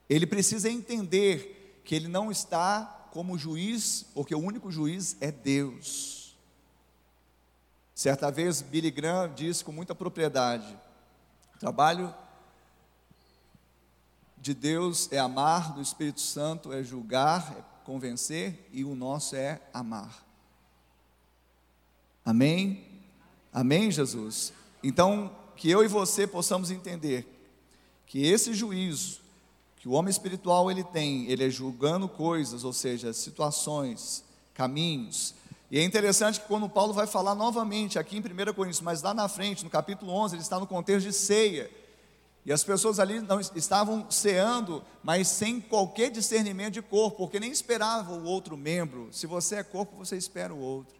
[0.09, 6.35] Ele precisa entender que ele não está como juiz, porque o único juiz é Deus.
[7.93, 10.75] Certa vez, Billy Graham disse com muita propriedade:
[11.55, 12.11] o trabalho
[14.39, 19.59] de Deus é amar, do Espírito Santo é julgar, é convencer, e o nosso é
[19.73, 20.23] amar.
[22.23, 22.85] Amém?
[23.51, 24.53] Amém, Jesus?
[24.83, 27.27] Então, que eu e você possamos entender
[28.05, 29.21] que esse juízo
[29.79, 34.23] que o homem espiritual ele tem, ele é julgando coisas, ou seja, situações,
[34.53, 35.33] caminhos.
[35.71, 39.15] E é interessante que quando Paulo vai falar novamente aqui em 1 Coríntios, mas lá
[39.15, 41.71] na frente, no capítulo 11, ele está no contexto de ceia.
[42.49, 47.51] E as pessoas ali não estavam ceando, mas sem qualquer discernimento de corpo, porque nem
[47.51, 49.07] esperavam o outro membro.
[49.11, 50.95] Se você é corpo, você espera o outro.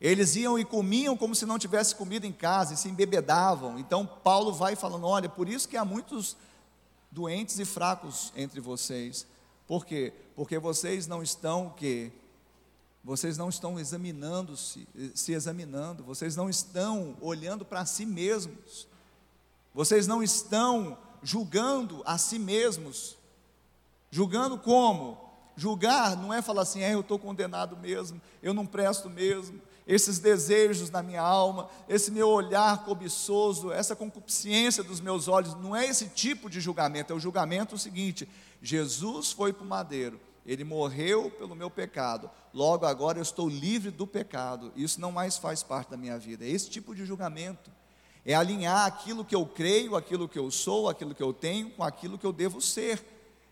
[0.00, 3.80] Eles iam e comiam como se não tivesse comida em casa e se embebedavam.
[3.80, 6.36] Então Paulo vai falando: olha, por isso que há muitos
[7.10, 9.26] doentes e fracos entre vocês.
[9.66, 10.12] Por quê?
[10.36, 12.12] Porque vocês não estão que
[13.02, 14.86] vocês não estão examinando-se,
[15.16, 18.93] se examinando, vocês não estão olhando para si mesmos.
[19.74, 23.18] Vocês não estão julgando a si mesmos.
[24.10, 25.18] Julgando como?
[25.56, 30.18] Julgar não é falar assim, é, eu estou condenado mesmo, eu não presto mesmo, esses
[30.18, 35.86] desejos na minha alma, esse meu olhar cobiçoso, essa concupiscência dos meus olhos, não é
[35.86, 38.28] esse tipo de julgamento, é o julgamento seguinte:
[38.60, 43.90] Jesus foi para o madeiro, ele morreu pelo meu pecado, logo agora eu estou livre
[43.90, 47.70] do pecado, isso não mais faz parte da minha vida, é esse tipo de julgamento.
[48.24, 51.84] É alinhar aquilo que eu creio, aquilo que eu sou, aquilo que eu tenho, com
[51.84, 53.04] aquilo que eu devo ser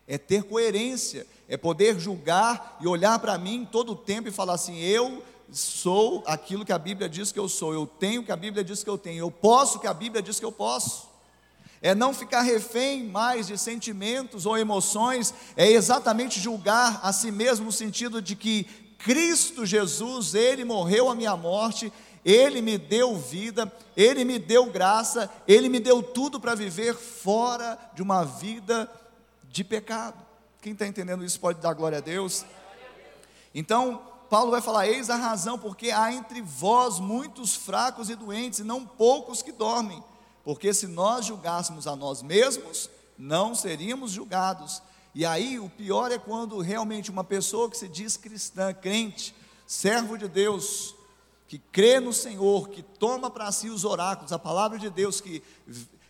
[0.07, 4.53] é ter coerência, é poder julgar e olhar para mim todo o tempo e falar
[4.53, 8.31] assim: eu sou aquilo que a Bíblia diz que eu sou, eu tenho o que
[8.31, 10.51] a Bíblia diz que eu tenho, eu posso o que a Bíblia diz que eu
[10.51, 11.11] posso.
[11.81, 17.65] É não ficar refém mais de sentimentos ou emoções, é exatamente julgar a si mesmo
[17.65, 18.63] no sentido de que
[18.97, 21.91] Cristo Jesus, Ele morreu a minha morte,
[22.25, 27.77] Ele me deu vida, Ele me deu graça, Ele me deu tudo para viver fora
[27.93, 28.89] de uma vida
[29.49, 30.17] de pecado.
[30.61, 32.45] Quem está entendendo isso pode dar glória a Deus.
[33.53, 38.59] Então, Paulo vai falar: Eis a razão, porque há entre vós muitos fracos e doentes,
[38.59, 40.03] e não poucos que dormem.
[40.43, 44.81] Porque se nós julgássemos a nós mesmos, não seríamos julgados.
[45.15, 49.35] E aí o pior é quando realmente uma pessoa que se diz cristã, crente,
[49.67, 50.95] servo de Deus,
[51.53, 55.43] que crê no Senhor, que toma para si os oráculos, a palavra de Deus, que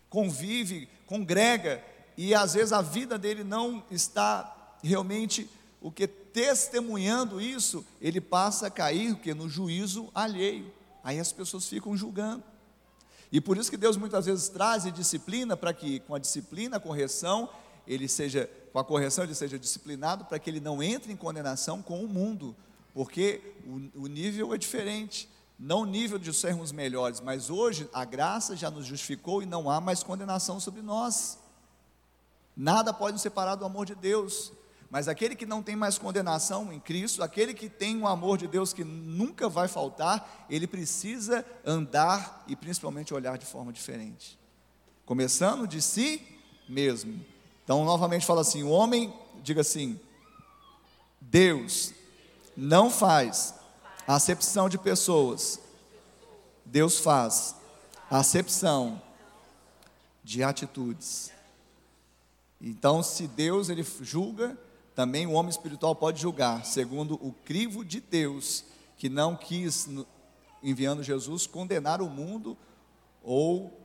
[0.10, 1.84] convive, congrega,
[2.16, 5.50] e às vezes a vida dele não está realmente
[5.82, 10.72] o que testemunhando isso, ele passa a cair que no juízo alheio.
[11.04, 12.42] Aí as pessoas ficam julgando.
[13.30, 16.80] E por isso que Deus muitas vezes traz disciplina para que com a disciplina, a
[16.80, 17.50] correção,
[17.86, 21.82] ele seja com a correção ele seja disciplinado para que ele não entre em condenação
[21.82, 22.56] com o mundo,
[22.94, 25.33] porque o, o nível é diferente.
[25.64, 29.80] Não nível de sermos melhores, mas hoje a graça já nos justificou e não há
[29.80, 31.40] mais condenação sobre nós.
[32.54, 34.52] Nada pode nos separar do amor de Deus.
[34.90, 38.46] Mas aquele que não tem mais condenação em Cristo, aquele que tem o amor de
[38.46, 44.38] Deus que nunca vai faltar, ele precisa andar e principalmente olhar de forma diferente.
[45.06, 46.22] Começando de si
[46.68, 47.26] mesmo.
[47.64, 49.98] Então, novamente fala assim: o homem, diga assim,
[51.22, 51.94] Deus
[52.54, 53.63] não faz
[54.08, 55.60] acepção de pessoas,
[56.66, 57.56] Deus faz
[58.10, 59.02] acepção
[60.24, 61.32] de atitudes.
[62.60, 64.58] Então, se Deus ele julga,
[64.96, 68.64] também o homem espiritual pode julgar, segundo o crivo de Deus,
[68.98, 69.90] que não quis,
[70.62, 72.58] enviando Jesus, condenar o mundo
[73.22, 73.80] ou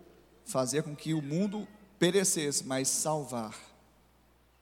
[0.45, 1.67] fazer com que o mundo
[1.99, 3.57] perecesse, mas salvar.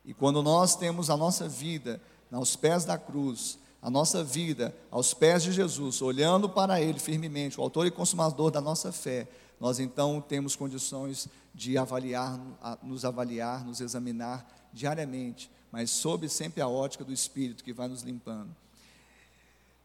[0.05, 5.15] E quando nós temos a nossa vida aos pés da cruz, a nossa vida aos
[5.15, 9.29] pés de Jesus, olhando para Ele firmemente, o autor e consumador da nossa fé,
[9.61, 12.39] nós então temos condições de avaliar,
[12.83, 18.01] nos avaliar, nos examinar diariamente mas sob sempre a ótica do Espírito que vai nos
[18.01, 18.49] limpando.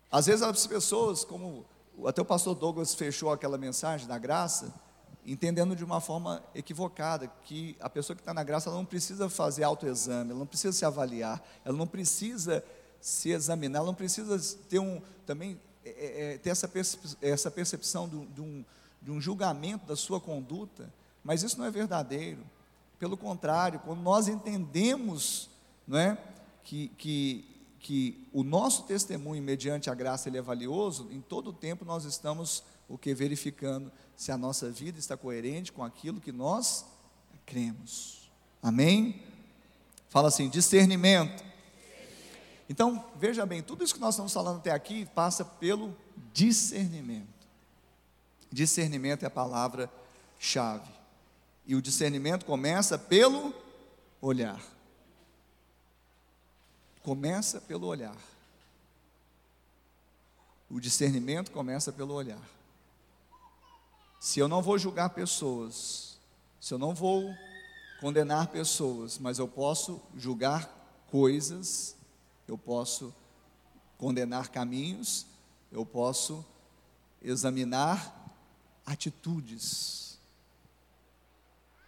[0.10, 1.66] Às vezes as pessoas, como
[2.06, 4.74] até o pastor Douglas fechou aquela mensagem da graça,
[5.26, 9.64] entendendo de uma forma equivocada, que a pessoa que está na graça não precisa fazer
[9.64, 12.64] autoexame, ela não precisa se avaliar, ela não precisa
[13.02, 14.40] se examinar, ela não precisa
[14.70, 16.70] ter um, também é, é, é ter essa,
[17.22, 18.64] essa percepção de um,
[19.02, 20.94] de um julgamento da sua conduta,
[21.24, 22.42] mas isso não é verdadeiro.
[23.00, 25.50] Pelo contrário, quando nós entendemos
[25.88, 26.18] não é?
[26.64, 27.46] que, que,
[27.80, 32.06] que o nosso testemunho, mediante a graça, ele é valioso, em todo o tempo nós
[32.06, 36.86] estamos porque verificando se a nossa vida está coerente com aquilo que nós
[37.46, 38.30] cremos.
[38.62, 39.22] Amém?
[40.10, 41.51] Fala assim: discernimento.
[42.72, 45.94] Então, veja bem, tudo isso que nós estamos falando até aqui passa pelo
[46.32, 47.28] discernimento.
[48.50, 50.90] Discernimento é a palavra-chave.
[51.66, 53.54] E o discernimento começa pelo
[54.22, 54.58] olhar.
[57.04, 58.16] Começa pelo olhar.
[60.70, 62.42] O discernimento começa pelo olhar.
[64.18, 66.18] Se eu não vou julgar pessoas,
[66.62, 67.36] se eu não vou
[68.00, 71.98] condenar pessoas, mas eu posso julgar coisas,
[72.52, 73.16] eu posso
[73.98, 75.26] condenar caminhos,
[75.72, 76.46] eu posso
[77.22, 78.14] examinar
[78.86, 80.20] atitudes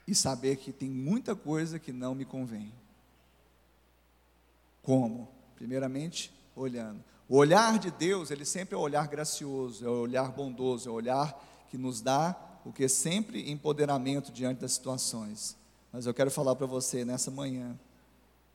[0.07, 2.71] e saber que tem muita coisa que não me convém.
[4.81, 5.27] Como?
[5.55, 7.03] Primeiramente, olhando.
[7.27, 10.91] O olhar de Deus, ele sempre é o olhar gracioso, é o olhar bondoso, é
[10.91, 15.57] o olhar que nos dá o que é sempre empoderamento diante das situações.
[15.91, 17.77] Mas eu quero falar para você nessa manhã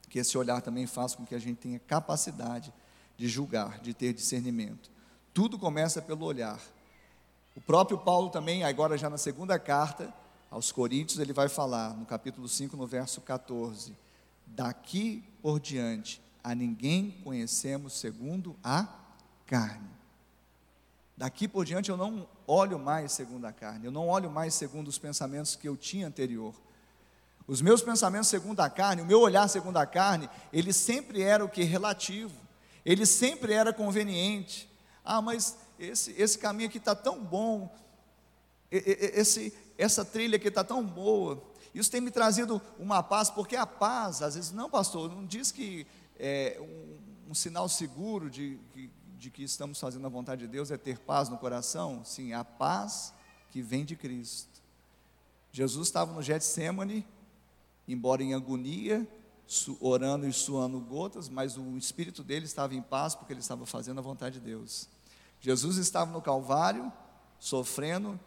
[0.09, 2.73] que esse olhar também faz com que a gente tenha capacidade
[3.17, 4.91] de julgar, de ter discernimento.
[5.35, 6.61] Tudo começa pelo olhar.
[7.55, 10.13] O próprio Paulo também, agora já na segunda carta
[10.51, 13.97] aos Coríntios, ele vai falar, no capítulo 5, no verso 14:
[14.47, 18.89] Daqui por diante, a ninguém conhecemos segundo a
[19.47, 19.91] carne.
[21.17, 24.87] Daqui por diante eu não olho mais segundo a carne, eu não olho mais segundo
[24.87, 26.55] os pensamentos que eu tinha anterior.
[27.49, 31.43] Os meus pensamentos segundo a carne, o meu olhar segundo a carne, ele sempre era
[31.43, 31.63] o que?
[31.63, 32.37] Relativo.
[32.85, 34.71] Ele sempre era conveniente.
[35.03, 37.75] Ah, mas esse, esse caminho aqui está tão bom.
[38.71, 41.43] Esse, essa trilha aqui está tão boa.
[41.75, 45.51] Isso tem me trazido uma paz, porque a paz, às vezes, não, pastor, não diz
[45.51, 45.87] que
[46.19, 50.71] é um, um sinal seguro de, de, de que estamos fazendo a vontade de Deus
[50.71, 52.05] é ter paz no coração.
[52.05, 53.15] Sim, a paz
[53.51, 54.61] que vem de Cristo.
[55.51, 57.07] Jesus estava no Getsemane,
[57.89, 59.09] embora em agonia,
[59.81, 63.99] orando e suando gotas, mas o espírito dele estava em paz porque ele estava fazendo
[63.99, 64.89] a vontade de Deus.
[65.41, 66.93] Jesus estava no Calvário,
[67.39, 68.21] sofrendo,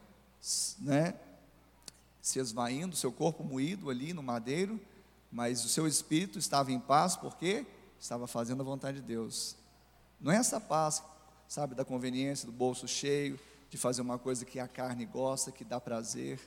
[0.80, 1.14] né,
[2.22, 4.80] se esvaindo, seu corpo moído ali no madeiro,
[5.32, 7.66] mas o seu espírito estava em paz porque
[8.00, 9.56] estava fazendo a vontade de Deus.
[10.20, 11.04] Não é essa paz,
[11.48, 13.40] sabe, da conveniência, do bolso cheio,
[13.70, 16.40] de fazer uma coisa que a carne gosta, que dá prazer.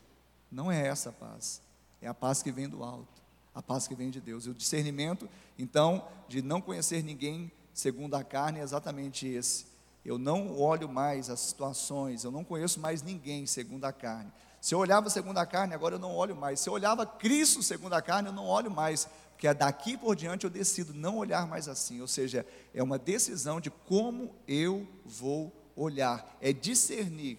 [0.51, 1.61] Não é essa paz.
[2.05, 3.23] É a paz que vem do alto,
[3.55, 4.45] a paz que vem de Deus.
[4.45, 5.27] E o discernimento,
[5.59, 9.65] então, de não conhecer ninguém segundo a carne é exatamente esse.
[10.05, 14.31] Eu não olho mais as situações, eu não conheço mais ninguém segundo a carne.
[14.61, 16.61] Se eu olhava segundo a carne, agora eu não olho mais.
[16.61, 19.09] Se eu olhava Cristo segundo a carne, eu não olho mais.
[19.31, 22.03] Porque daqui por diante eu decido não olhar mais assim.
[22.03, 26.37] Ou seja, é uma decisão de como eu vou olhar.
[26.39, 27.39] É discernir.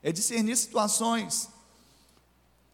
[0.00, 1.55] É discernir situações.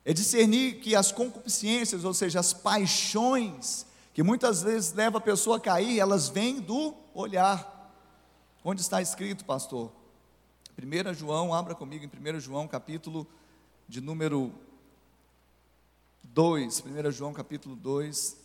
[0.04, 5.56] É discernir que as concupiscências, ou seja, as paixões, que muitas vezes leva a pessoa
[5.56, 7.70] a cair, elas vêm do olhar.
[8.64, 9.92] Onde está escrito, pastor?
[10.76, 13.26] 1 João, abra comigo em 1 João, capítulo
[13.88, 14.52] de número
[16.24, 16.82] 2.
[16.84, 18.42] 1 João, capítulo 2.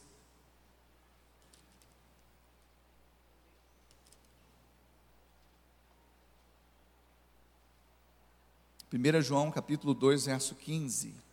[8.89, 11.26] Primeira João capítulo 2, verso 15.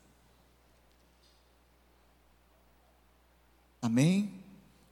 [3.85, 4.33] Amém?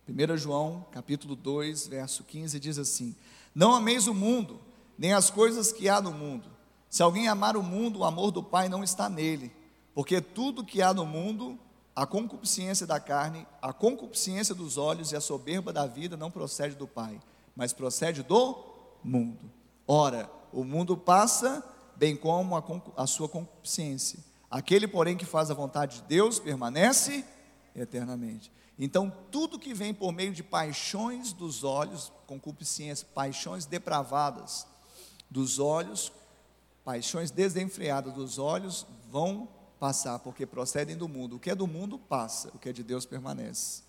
[0.07, 3.17] 1 João, capítulo 2, verso 15 diz assim:
[3.55, 4.61] Não ameis o mundo,
[4.99, 6.47] nem as coisas que há no mundo.
[6.91, 9.51] Se alguém amar o mundo, o amor do Pai não está nele,
[9.95, 11.59] porque tudo que há no mundo,
[11.97, 16.77] a concupiscência da carne, a concupiscência dos olhos e a soberba da vida não procede
[16.77, 17.19] do Pai,
[17.57, 18.63] mas procede do
[19.03, 19.51] mundo.
[19.89, 21.65] Ora, o mundo passa,
[21.97, 22.63] bem como a,
[23.03, 24.19] a sua concupiscência.
[24.51, 27.25] Aquele, porém, que faz a vontade de Deus permanece
[27.75, 28.53] eternamente.
[28.85, 34.67] Então, tudo que vem por meio de paixões dos olhos, concupiscência, paixões depravadas
[35.31, 36.13] dos olhos,
[36.85, 41.37] paixões desenfreadas dos olhos, vão passar, porque procedem do mundo.
[41.37, 43.85] O que é do mundo passa, o que é de Deus permanece.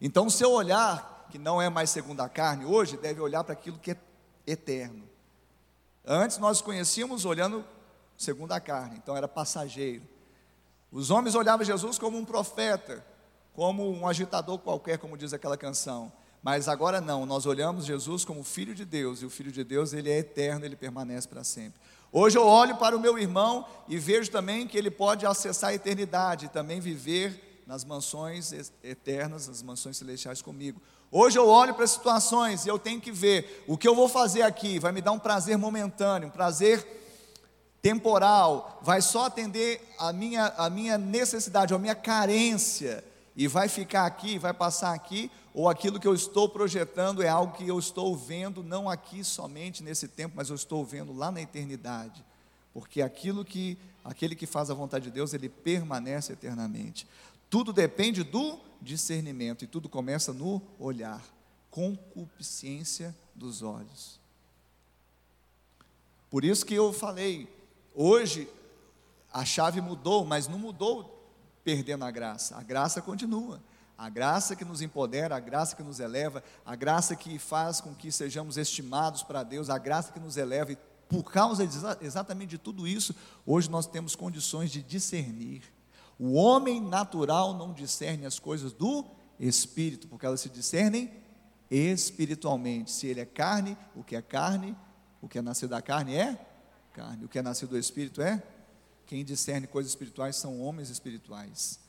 [0.00, 3.52] Então, o seu olhar, que não é mais segundo a carne, hoje deve olhar para
[3.52, 3.96] aquilo que é
[4.44, 5.08] eterno.
[6.04, 7.64] Antes nós conhecíamos olhando
[8.18, 10.02] segundo a carne, então era passageiro.
[10.90, 13.08] Os homens olhavam Jesus como um profeta,
[13.60, 16.10] como um agitador qualquer, como diz aquela canção.
[16.42, 19.92] Mas agora não, nós olhamos Jesus como Filho de Deus, e o Filho de Deus,
[19.92, 21.78] ele é eterno, ele permanece para sempre.
[22.10, 25.74] Hoje eu olho para o meu irmão e vejo também que ele pode acessar a
[25.74, 28.50] eternidade, também viver nas mansões
[28.82, 30.80] eternas, nas mansões celestiais comigo.
[31.12, 34.08] Hoje eu olho para as situações e eu tenho que ver o que eu vou
[34.08, 36.82] fazer aqui, vai me dar um prazer momentâneo, um prazer
[37.82, 43.04] temporal, vai só atender a minha, a minha necessidade, a minha carência,
[43.36, 47.56] e vai ficar aqui, vai passar aqui, ou aquilo que eu estou projetando é algo
[47.56, 51.40] que eu estou vendo, não aqui somente nesse tempo, mas eu estou vendo lá na
[51.40, 52.24] eternidade.
[52.72, 57.06] Porque aquilo que, aquele que faz a vontade de Deus, ele permanece eternamente.
[57.48, 61.22] Tudo depende do discernimento, e tudo começa no olhar,
[61.70, 64.20] concupiscência dos olhos.
[66.30, 67.48] Por isso que eu falei,
[67.94, 68.48] hoje
[69.32, 71.19] a chave mudou, mas não mudou
[71.64, 73.60] perdendo a graça, a graça continua.
[73.96, 77.94] A graça que nos empodera, a graça que nos eleva, a graça que faz com
[77.94, 82.50] que sejamos estimados para Deus, a graça que nos eleva, e por causa de, exatamente
[82.50, 85.64] de tudo isso, hoje nós temos condições de discernir.
[86.18, 89.04] O homem natural não discerne as coisas do
[89.38, 91.12] espírito, porque elas se discernem
[91.70, 92.90] espiritualmente.
[92.90, 94.74] Se ele é carne, o que é carne,
[95.20, 96.38] o que é nascido da carne é
[96.92, 98.42] carne, o que é nascido do espírito é.
[99.10, 101.80] Quem discerne coisas espirituais são homens espirituais.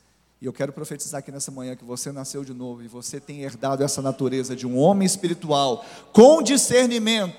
[0.42, 3.44] E eu quero profetizar aqui nessa manhã que você nasceu de novo e você tem
[3.44, 7.38] herdado essa natureza de um homem espiritual com discernimento,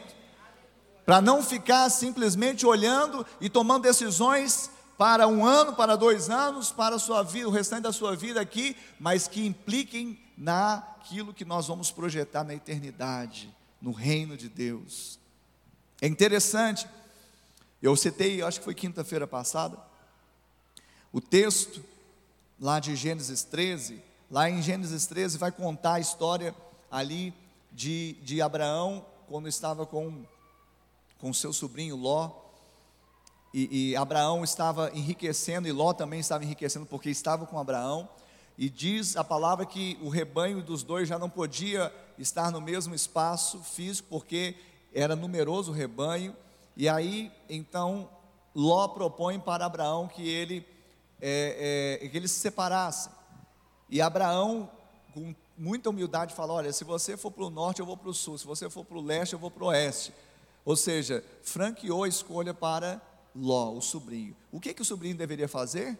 [1.04, 6.96] para não ficar simplesmente olhando e tomando decisões para um ano, para dois anos, para
[6.96, 11.90] sua vida, o restante da sua vida aqui, mas que impliquem naquilo que nós vamos
[11.90, 15.18] projetar na eternidade, no reino de Deus.
[16.00, 16.86] É interessante,
[17.82, 19.76] eu citei, acho que foi quinta-feira passada,
[21.12, 21.82] o texto
[22.60, 26.54] lá de Gênesis 13, lá em Gênesis 13 vai contar a história
[26.90, 27.34] ali
[27.72, 30.24] de, de Abraão, quando estava com,
[31.18, 32.30] com seu sobrinho Ló,
[33.52, 38.08] e, e Abraão estava enriquecendo, e Ló também estava enriquecendo, porque estava com Abraão,
[38.56, 42.94] e diz a palavra que o rebanho dos dois já não podia estar no mesmo
[42.94, 44.54] espaço físico, porque
[44.94, 46.36] era numeroso o rebanho,
[46.76, 48.08] e aí então
[48.54, 50.66] Ló propõe para Abraão que ele
[51.20, 53.12] é, é, que eles se separassem.
[53.88, 54.70] E Abraão,
[55.14, 58.14] com muita humildade, fala: Olha, se você for para o norte, eu vou para o
[58.14, 60.12] sul, se você for para o leste, eu vou para o oeste.
[60.64, 63.00] Ou seja, franqueou a escolha para
[63.34, 64.36] Ló, o sobrinho.
[64.50, 65.98] O que, que o sobrinho deveria fazer?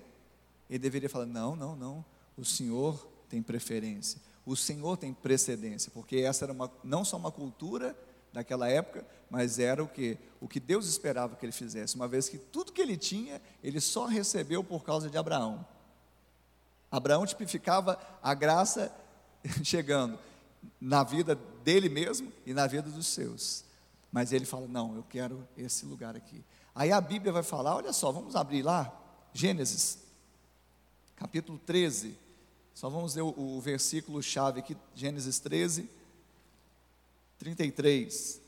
[0.69, 2.05] Ele deveria falar: Não, não, não,
[2.37, 7.31] o senhor tem preferência, o senhor tem precedência, porque essa era uma, não só uma
[7.31, 7.97] cultura
[8.33, 10.19] daquela época, mas era o que?
[10.41, 13.81] O que Deus esperava que ele fizesse, uma vez que tudo que ele tinha, ele
[13.81, 15.65] só recebeu por causa de Abraão.
[16.91, 18.95] Abraão tipificava a graça
[19.63, 20.19] chegando
[20.81, 23.65] na vida dele mesmo e na vida dos seus.
[24.11, 26.45] Mas ele fala: Não, eu quero esse lugar aqui.
[26.75, 28.93] Aí a Bíblia vai falar: Olha só, vamos abrir lá,
[29.33, 29.99] Gênesis,
[31.17, 32.19] capítulo 13.
[32.75, 36.02] Só vamos ler o, o versículo chave aqui, Gênesis 13
[37.43, 38.41] 33.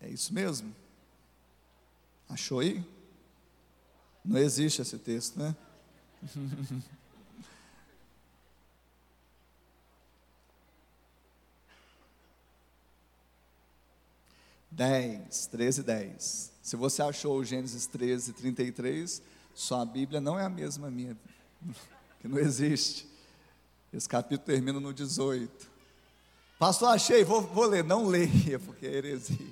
[0.00, 0.72] É isso mesmo?
[2.28, 2.84] Achou aí?
[4.24, 5.56] Não existe esse texto, né?
[14.70, 16.57] Dez, treze, dez.
[16.68, 19.22] Se você achou Gênesis 13, 33,
[19.54, 21.16] sua Bíblia não é a mesma minha,
[22.20, 23.08] que não existe.
[23.90, 25.66] Esse capítulo termina no 18.
[26.58, 27.82] Pastor, achei, vou, vou ler.
[27.82, 29.50] Não leia, porque é heresia.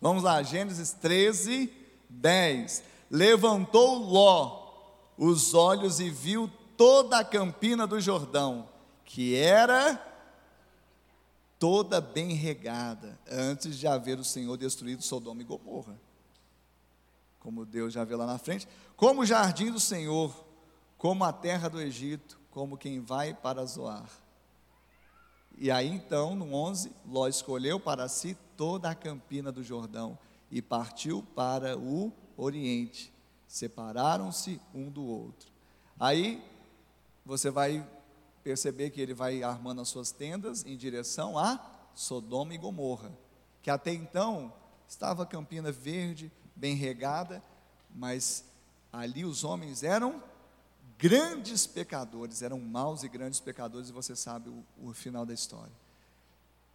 [0.00, 1.70] Vamos lá, Gênesis 13,
[2.08, 2.82] 10.
[3.10, 4.72] Levantou Ló
[5.18, 8.66] os olhos e viu toda a campina do Jordão,
[9.04, 10.02] que era
[11.58, 16.02] toda bem regada, antes de haver o Senhor destruído Sodoma e Gomorra
[17.44, 18.66] como Deus já vê lá na frente,
[18.96, 20.34] como o jardim do Senhor,
[20.96, 24.08] como a terra do Egito, como quem vai para Zoar.
[25.58, 30.18] E aí então, no 11, Ló escolheu para si toda a campina do Jordão
[30.50, 33.12] e partiu para o Oriente.
[33.46, 35.52] Separaram-se um do outro.
[36.00, 36.42] Aí
[37.26, 37.86] você vai
[38.42, 41.60] perceber que ele vai armando as suas tendas em direção a
[41.94, 43.12] Sodoma e Gomorra,
[43.60, 44.50] que até então
[44.88, 47.42] estava campina verde, bem regada,
[47.94, 48.44] mas
[48.92, 50.22] ali os homens eram
[50.98, 55.72] grandes pecadores, eram maus e grandes pecadores, e você sabe o, o final da história.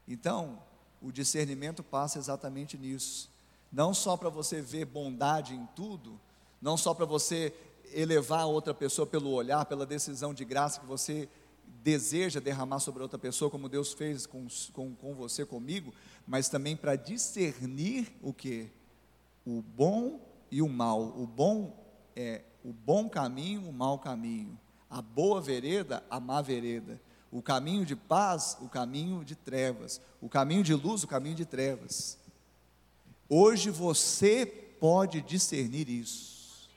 [0.08, 0.62] Então,
[1.02, 3.30] o discernimento passa exatamente nisso.
[3.72, 6.20] Não só para você ver bondade em tudo,
[6.62, 7.54] não só para você
[7.94, 11.30] elevar outra pessoa pelo olhar, pela decisão de graça que você
[11.84, 15.94] deseja derramar sobre outra pessoa, como Deus fez com, com, com você, comigo,
[16.28, 18.70] mas também para discernir o que?
[19.46, 20.20] O bom
[20.52, 21.02] e o mal.
[21.02, 21.76] O bom
[22.16, 24.58] é o bom caminho, o mau caminho.
[24.90, 27.00] a boa vereda, a má vereda,
[27.32, 31.46] o caminho de paz, o caminho de trevas, o caminho de luz, o caminho de
[31.46, 32.18] trevas.
[33.30, 36.68] Hoje você pode discernir isso.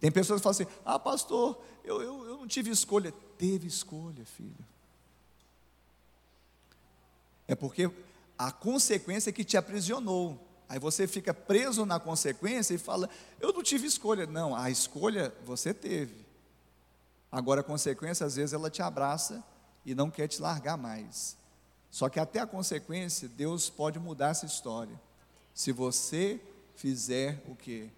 [0.00, 3.12] Tem pessoas que falam assim: ah, pastor, eu, eu, eu não tive escolha.
[3.38, 4.66] Teve escolha, filho.
[7.46, 7.90] É porque
[8.36, 10.40] a consequência é que te aprisionou.
[10.72, 13.06] Aí você fica preso na consequência e fala:
[13.38, 14.26] Eu não tive escolha.
[14.26, 16.24] Não, a escolha você teve.
[17.30, 19.44] Agora a consequência, às vezes, ela te abraça
[19.84, 21.36] e não quer te largar mais.
[21.90, 24.98] Só que até a consequência, Deus pode mudar essa história.
[25.52, 26.40] Se você
[26.74, 27.90] fizer o que?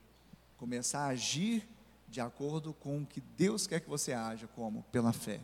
[0.56, 1.68] Começar a agir
[2.08, 4.82] de acordo com o que Deus quer que você haja, como?
[4.90, 5.38] Pela fé.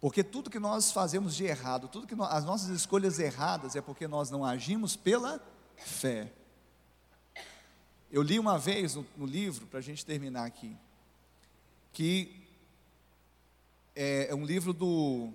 [0.00, 4.08] Porque tudo que nós fazemos de errado, tudo que as nossas escolhas erradas é porque
[4.08, 5.40] nós não agimos pela
[5.76, 6.32] fé.
[8.10, 10.74] Eu li uma vez no, no livro, para a gente terminar aqui,
[11.92, 12.48] que
[13.94, 15.30] é, é um livro do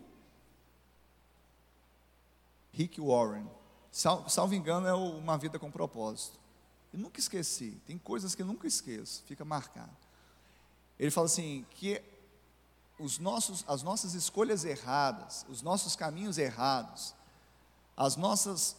[2.73, 3.47] Rick Warren.
[3.91, 6.39] Sal, salvo engano, é Uma Vida com Propósito.
[6.91, 9.95] Eu nunca esqueci, tem coisas que eu nunca esqueço, fica marcado.
[10.97, 12.01] Ele fala assim: que
[12.97, 17.13] os nossos, as nossas escolhas erradas, os nossos caminhos errados,
[17.95, 18.75] as nossas.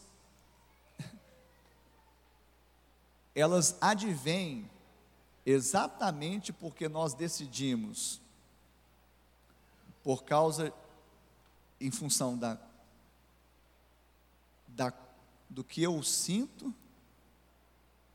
[3.34, 4.70] Elas advêm
[5.44, 8.20] exatamente porque nós decidimos,
[10.02, 10.72] por causa,
[11.80, 12.58] em função da,
[14.68, 14.92] da,
[15.48, 16.74] do que eu sinto,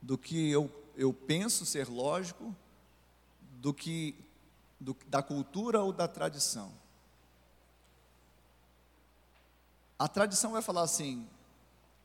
[0.01, 2.55] do que eu, eu penso ser lógico,
[3.59, 4.15] do que
[4.81, 6.73] do, da cultura ou da tradição.
[9.97, 11.29] A tradição vai falar assim: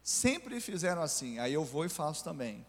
[0.03, 2.65] sempre fizeram assim, aí eu vou e faço também.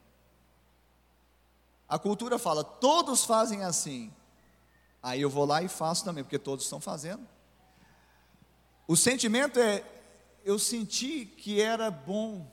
[1.89, 4.12] A cultura fala: todos fazem assim,
[5.03, 7.28] aí eu vou lá e faço também, porque todos estão fazendo.
[8.88, 9.84] O sentimento é:
[10.45, 12.49] eu senti que era bom,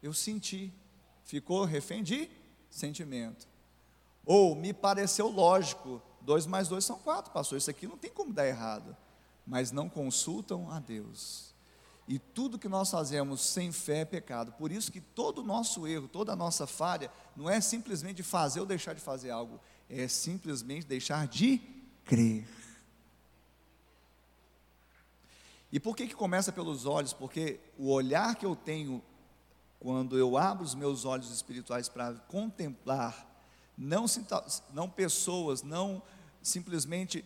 [0.00, 0.72] eu senti,
[1.24, 2.30] ficou refém de
[2.70, 3.48] sentimento.
[4.24, 7.56] Ou me pareceu lógico, Dois mais dois são quatro, pastor.
[7.56, 8.94] Isso aqui não tem como dar errado.
[9.46, 11.54] Mas não consultam a Deus.
[12.06, 14.52] E tudo que nós fazemos sem fé é pecado.
[14.52, 18.60] Por isso que todo o nosso erro, toda a nossa falha, não é simplesmente fazer
[18.60, 19.58] ou deixar de fazer algo,
[19.88, 21.62] é simplesmente deixar de
[22.04, 22.46] crer.
[25.72, 27.14] E por que, que começa pelos olhos?
[27.14, 29.02] Porque o olhar que eu tenho
[29.80, 33.26] quando eu abro os meus olhos espirituais para contemplar,
[33.78, 34.04] não,
[34.74, 36.02] não pessoas, não
[36.48, 37.24] simplesmente,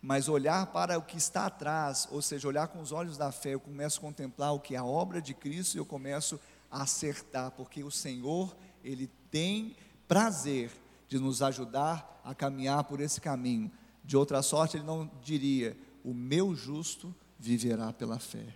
[0.00, 3.54] mas olhar para o que está atrás, ou seja, olhar com os olhos da fé,
[3.54, 6.40] eu começo a contemplar o que é a obra de Cristo e eu começo
[6.70, 9.76] a acertar, porque o Senhor, Ele tem
[10.08, 10.70] prazer
[11.08, 13.70] de nos ajudar a caminhar por esse caminho.
[14.04, 18.46] De outra sorte, Ele não diria: o meu justo viverá pela fé.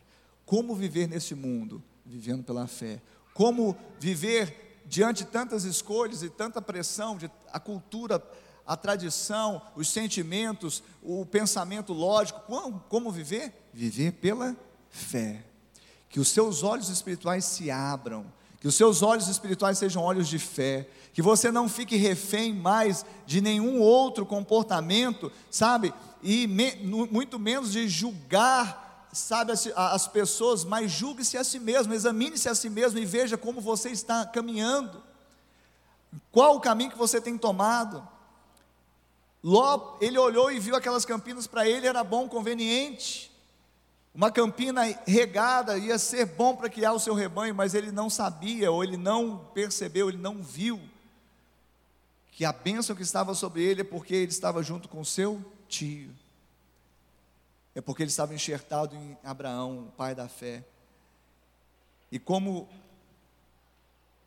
[0.45, 1.83] Como viver nesse mundo?
[2.05, 3.03] Vivendo pela fé.
[3.35, 8.23] Como viver diante de tantas escolhas e tanta pressão, de a cultura
[8.67, 12.41] a tradição, os sentimentos, o pensamento lógico.
[12.41, 13.53] Como, como viver?
[13.73, 14.57] Viver pela
[14.91, 15.45] fé.
[16.09, 18.27] Que os seus olhos espirituais se abram,
[18.61, 23.07] que os seus olhos espirituais sejam olhos de fé, que você não fique refém mais
[23.25, 25.95] de nenhum outro comportamento, sabe?
[26.23, 31.95] E me, muito menos de julgar, sabe, as, as pessoas, mas julgue-se a si mesmo,
[31.95, 35.03] examine-se a si mesmo e veja como você está caminhando.
[36.33, 38.16] Qual o caminho que você tem tomado?
[39.49, 43.31] Ló, ele olhou e viu aquelas campinas, para ele era bom, conveniente.
[44.13, 48.73] Uma campina regada ia ser bom para criar o seu rebanho, mas ele não sabia,
[48.73, 50.81] ou ele não percebeu, ele não viu
[52.33, 56.11] que a bênção que estava sobre ele é porque ele estava junto com seu tio.
[57.73, 60.65] É porque ele estava enxertado em Abraão, o pai da fé.
[62.11, 62.69] E como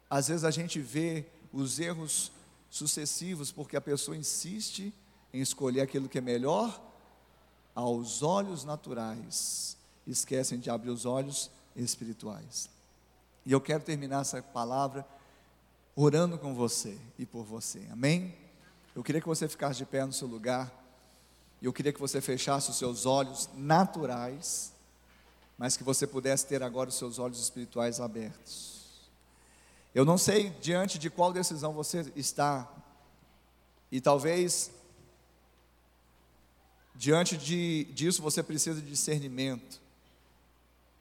[0.10, 2.32] às vezes a gente vê os erros
[2.70, 4.94] sucessivos, porque a pessoa insiste
[5.34, 6.80] em escolher aquilo que é melhor
[7.76, 12.70] aos olhos naturais, esquecem de abrir os olhos espirituais.
[13.46, 15.06] E eu quero terminar essa palavra
[15.96, 18.36] orando com você e por você, amém?
[18.96, 20.72] Eu queria que você ficasse de pé no seu lugar,
[21.62, 24.74] e eu queria que você fechasse os seus olhos naturais,
[25.58, 28.80] mas que você pudesse ter agora os seus olhos espirituais abertos.
[29.94, 32.68] Eu não sei diante de qual decisão você está,
[33.92, 34.72] e talvez
[37.00, 39.80] Diante de, disso, você precisa de discernimento.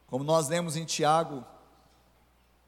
[0.07, 1.45] Como nós lemos em Tiago,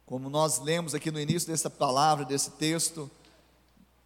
[0.05, 3.09] como nós lemos aqui no início dessa palavra, desse texto,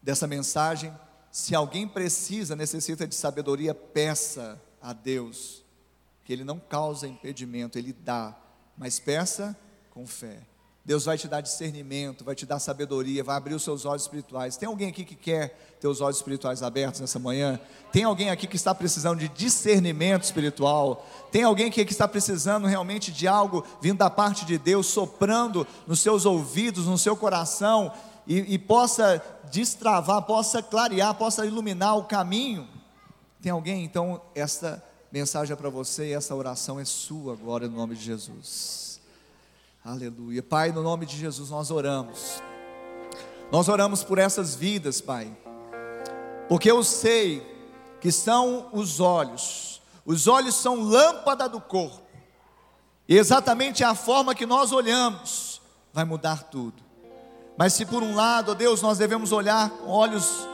[0.03, 0.93] dessa mensagem,
[1.31, 5.65] Se alguém precisa, necessita de sabedoria, peça a Deus,
[6.23, 8.39] que Ele não causa impedimento, Ele dá,
[8.77, 9.59] mas peça
[9.91, 10.43] com fé.
[10.85, 14.59] Deus vai te dar discernimento, vai te dar sabedoria, vai abrir os seus olhos espirituais.
[14.59, 17.59] Tem alguém aqui que quer ter os olhos espirituais abertos nessa manhã?
[17.91, 21.07] Tem alguém aqui que está precisando de discernimento espiritual?
[21.33, 25.67] Tem alguém aqui que está precisando realmente de algo vindo da parte de Deus, soprando
[25.87, 27.91] nos seus ouvidos, no seu coração,
[28.27, 32.69] e, e possa destravar, possa clarear, possa iluminar o caminho?
[33.41, 33.85] Tem alguém?
[33.85, 38.05] Então, essa mensagem é para você e essa oração é sua agora, no nome de
[38.05, 38.94] Jesus.
[39.85, 40.43] Aleluia.
[40.43, 42.43] Pai, no nome de Jesus nós oramos.
[43.53, 45.31] Nós oramos por essas vidas, Pai.
[46.49, 47.47] Porque eu sei
[48.01, 49.83] que são os olhos.
[50.07, 52.03] Os olhos são lâmpada do corpo.
[53.07, 55.61] E exatamente a forma que nós olhamos
[55.93, 56.83] vai mudar tudo.
[57.55, 60.49] Mas se por um lado, ó Deus, nós devemos olhar com olhos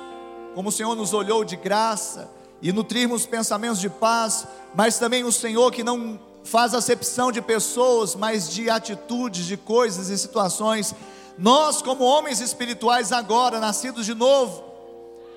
[0.57, 2.29] como o Senhor nos olhou de graça
[2.61, 8.15] e nutrirmos pensamentos de paz, mas também o Senhor que não faz acepção de pessoas,
[8.15, 10.95] mas de atitudes, de coisas e situações.
[11.39, 14.65] Nós, como homens espirituais agora, nascidos de novo,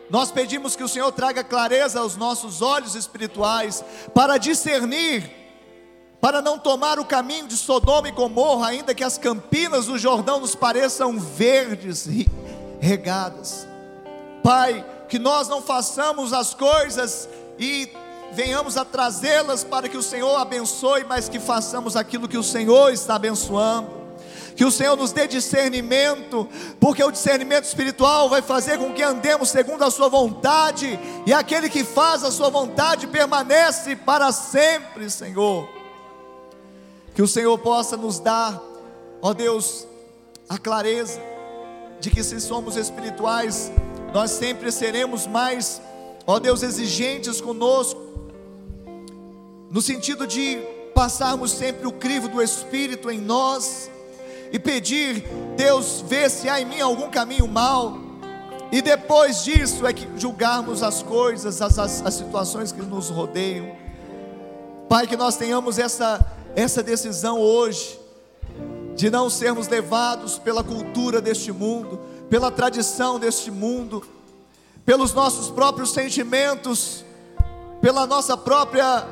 [0.10, 3.84] nós pedimos que o Senhor traga clareza aos nossos olhos espirituais
[4.14, 5.32] para discernir,
[6.20, 10.40] para não tomar o caminho de Sodoma e Gomorra, ainda que as campinas do Jordão
[10.40, 12.08] nos pareçam verdes,
[12.80, 13.68] regadas.
[14.44, 17.90] Pai, que nós não façamos as coisas e
[18.34, 22.92] venhamos a trazê-las para que o Senhor abençoe, mas que façamos aquilo que o Senhor
[22.92, 24.04] está abençoando.
[24.56, 26.48] Que o Senhor nos dê discernimento,
[26.80, 31.70] porque o discernimento espiritual vai fazer com que andemos segundo a Sua vontade, e aquele
[31.70, 35.68] que faz a Sua vontade permanece para sempre, Senhor.
[37.16, 38.62] Que o Senhor possa nos dar,
[39.22, 39.88] ó Deus,
[40.48, 41.20] a clareza
[42.00, 43.72] de que se somos espirituais,
[44.14, 45.82] nós sempre seremos mais,
[46.28, 48.03] ó Deus, exigentes conosco,
[49.74, 50.60] no sentido de
[50.94, 53.90] passarmos sempre o crivo do Espírito em nós
[54.52, 55.26] e pedir,
[55.58, 57.98] Deus, vê se há em mim algum caminho mal,
[58.72, 63.76] e depois disso é que julgarmos as coisas, as, as, as situações que nos rodeiam.
[64.88, 66.24] Pai, que nós tenhamos essa,
[66.56, 68.00] essa decisão hoje,
[68.96, 72.00] de não sermos levados pela cultura deste mundo,
[72.30, 74.06] pela tradição deste mundo,
[74.86, 77.04] pelos nossos próprios sentimentos,
[77.82, 79.08] pela nossa própria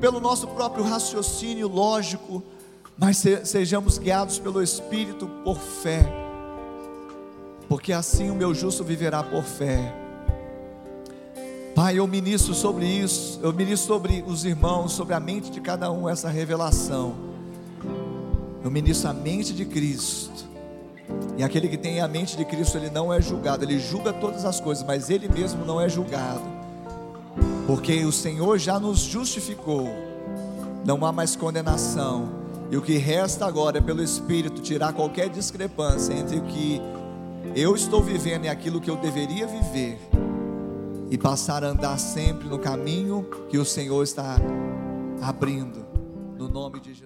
[0.00, 2.42] pelo nosso próprio raciocínio lógico,
[2.98, 6.06] mas sejamos guiados pelo Espírito por fé,
[7.68, 9.94] porque assim o meu justo viverá por fé.
[11.74, 15.90] Pai, eu ministro sobre isso, eu ministro sobre os irmãos, sobre a mente de cada
[15.90, 17.14] um essa revelação.
[18.64, 20.46] Eu ministro a mente de Cristo.
[21.36, 24.46] E aquele que tem a mente de Cristo, ele não é julgado, ele julga todas
[24.46, 26.55] as coisas, mas ele mesmo não é julgado
[27.66, 29.88] porque o Senhor já nos justificou,
[30.84, 32.28] não há mais condenação,
[32.70, 36.80] e o que resta agora é pelo Espírito tirar qualquer discrepância entre o que
[37.54, 39.98] eu estou vivendo e aquilo que eu deveria viver,
[41.10, 44.36] e passar a andar sempre no caminho que o Senhor está
[45.20, 45.84] abrindo,
[46.38, 47.05] no nome de Jesus.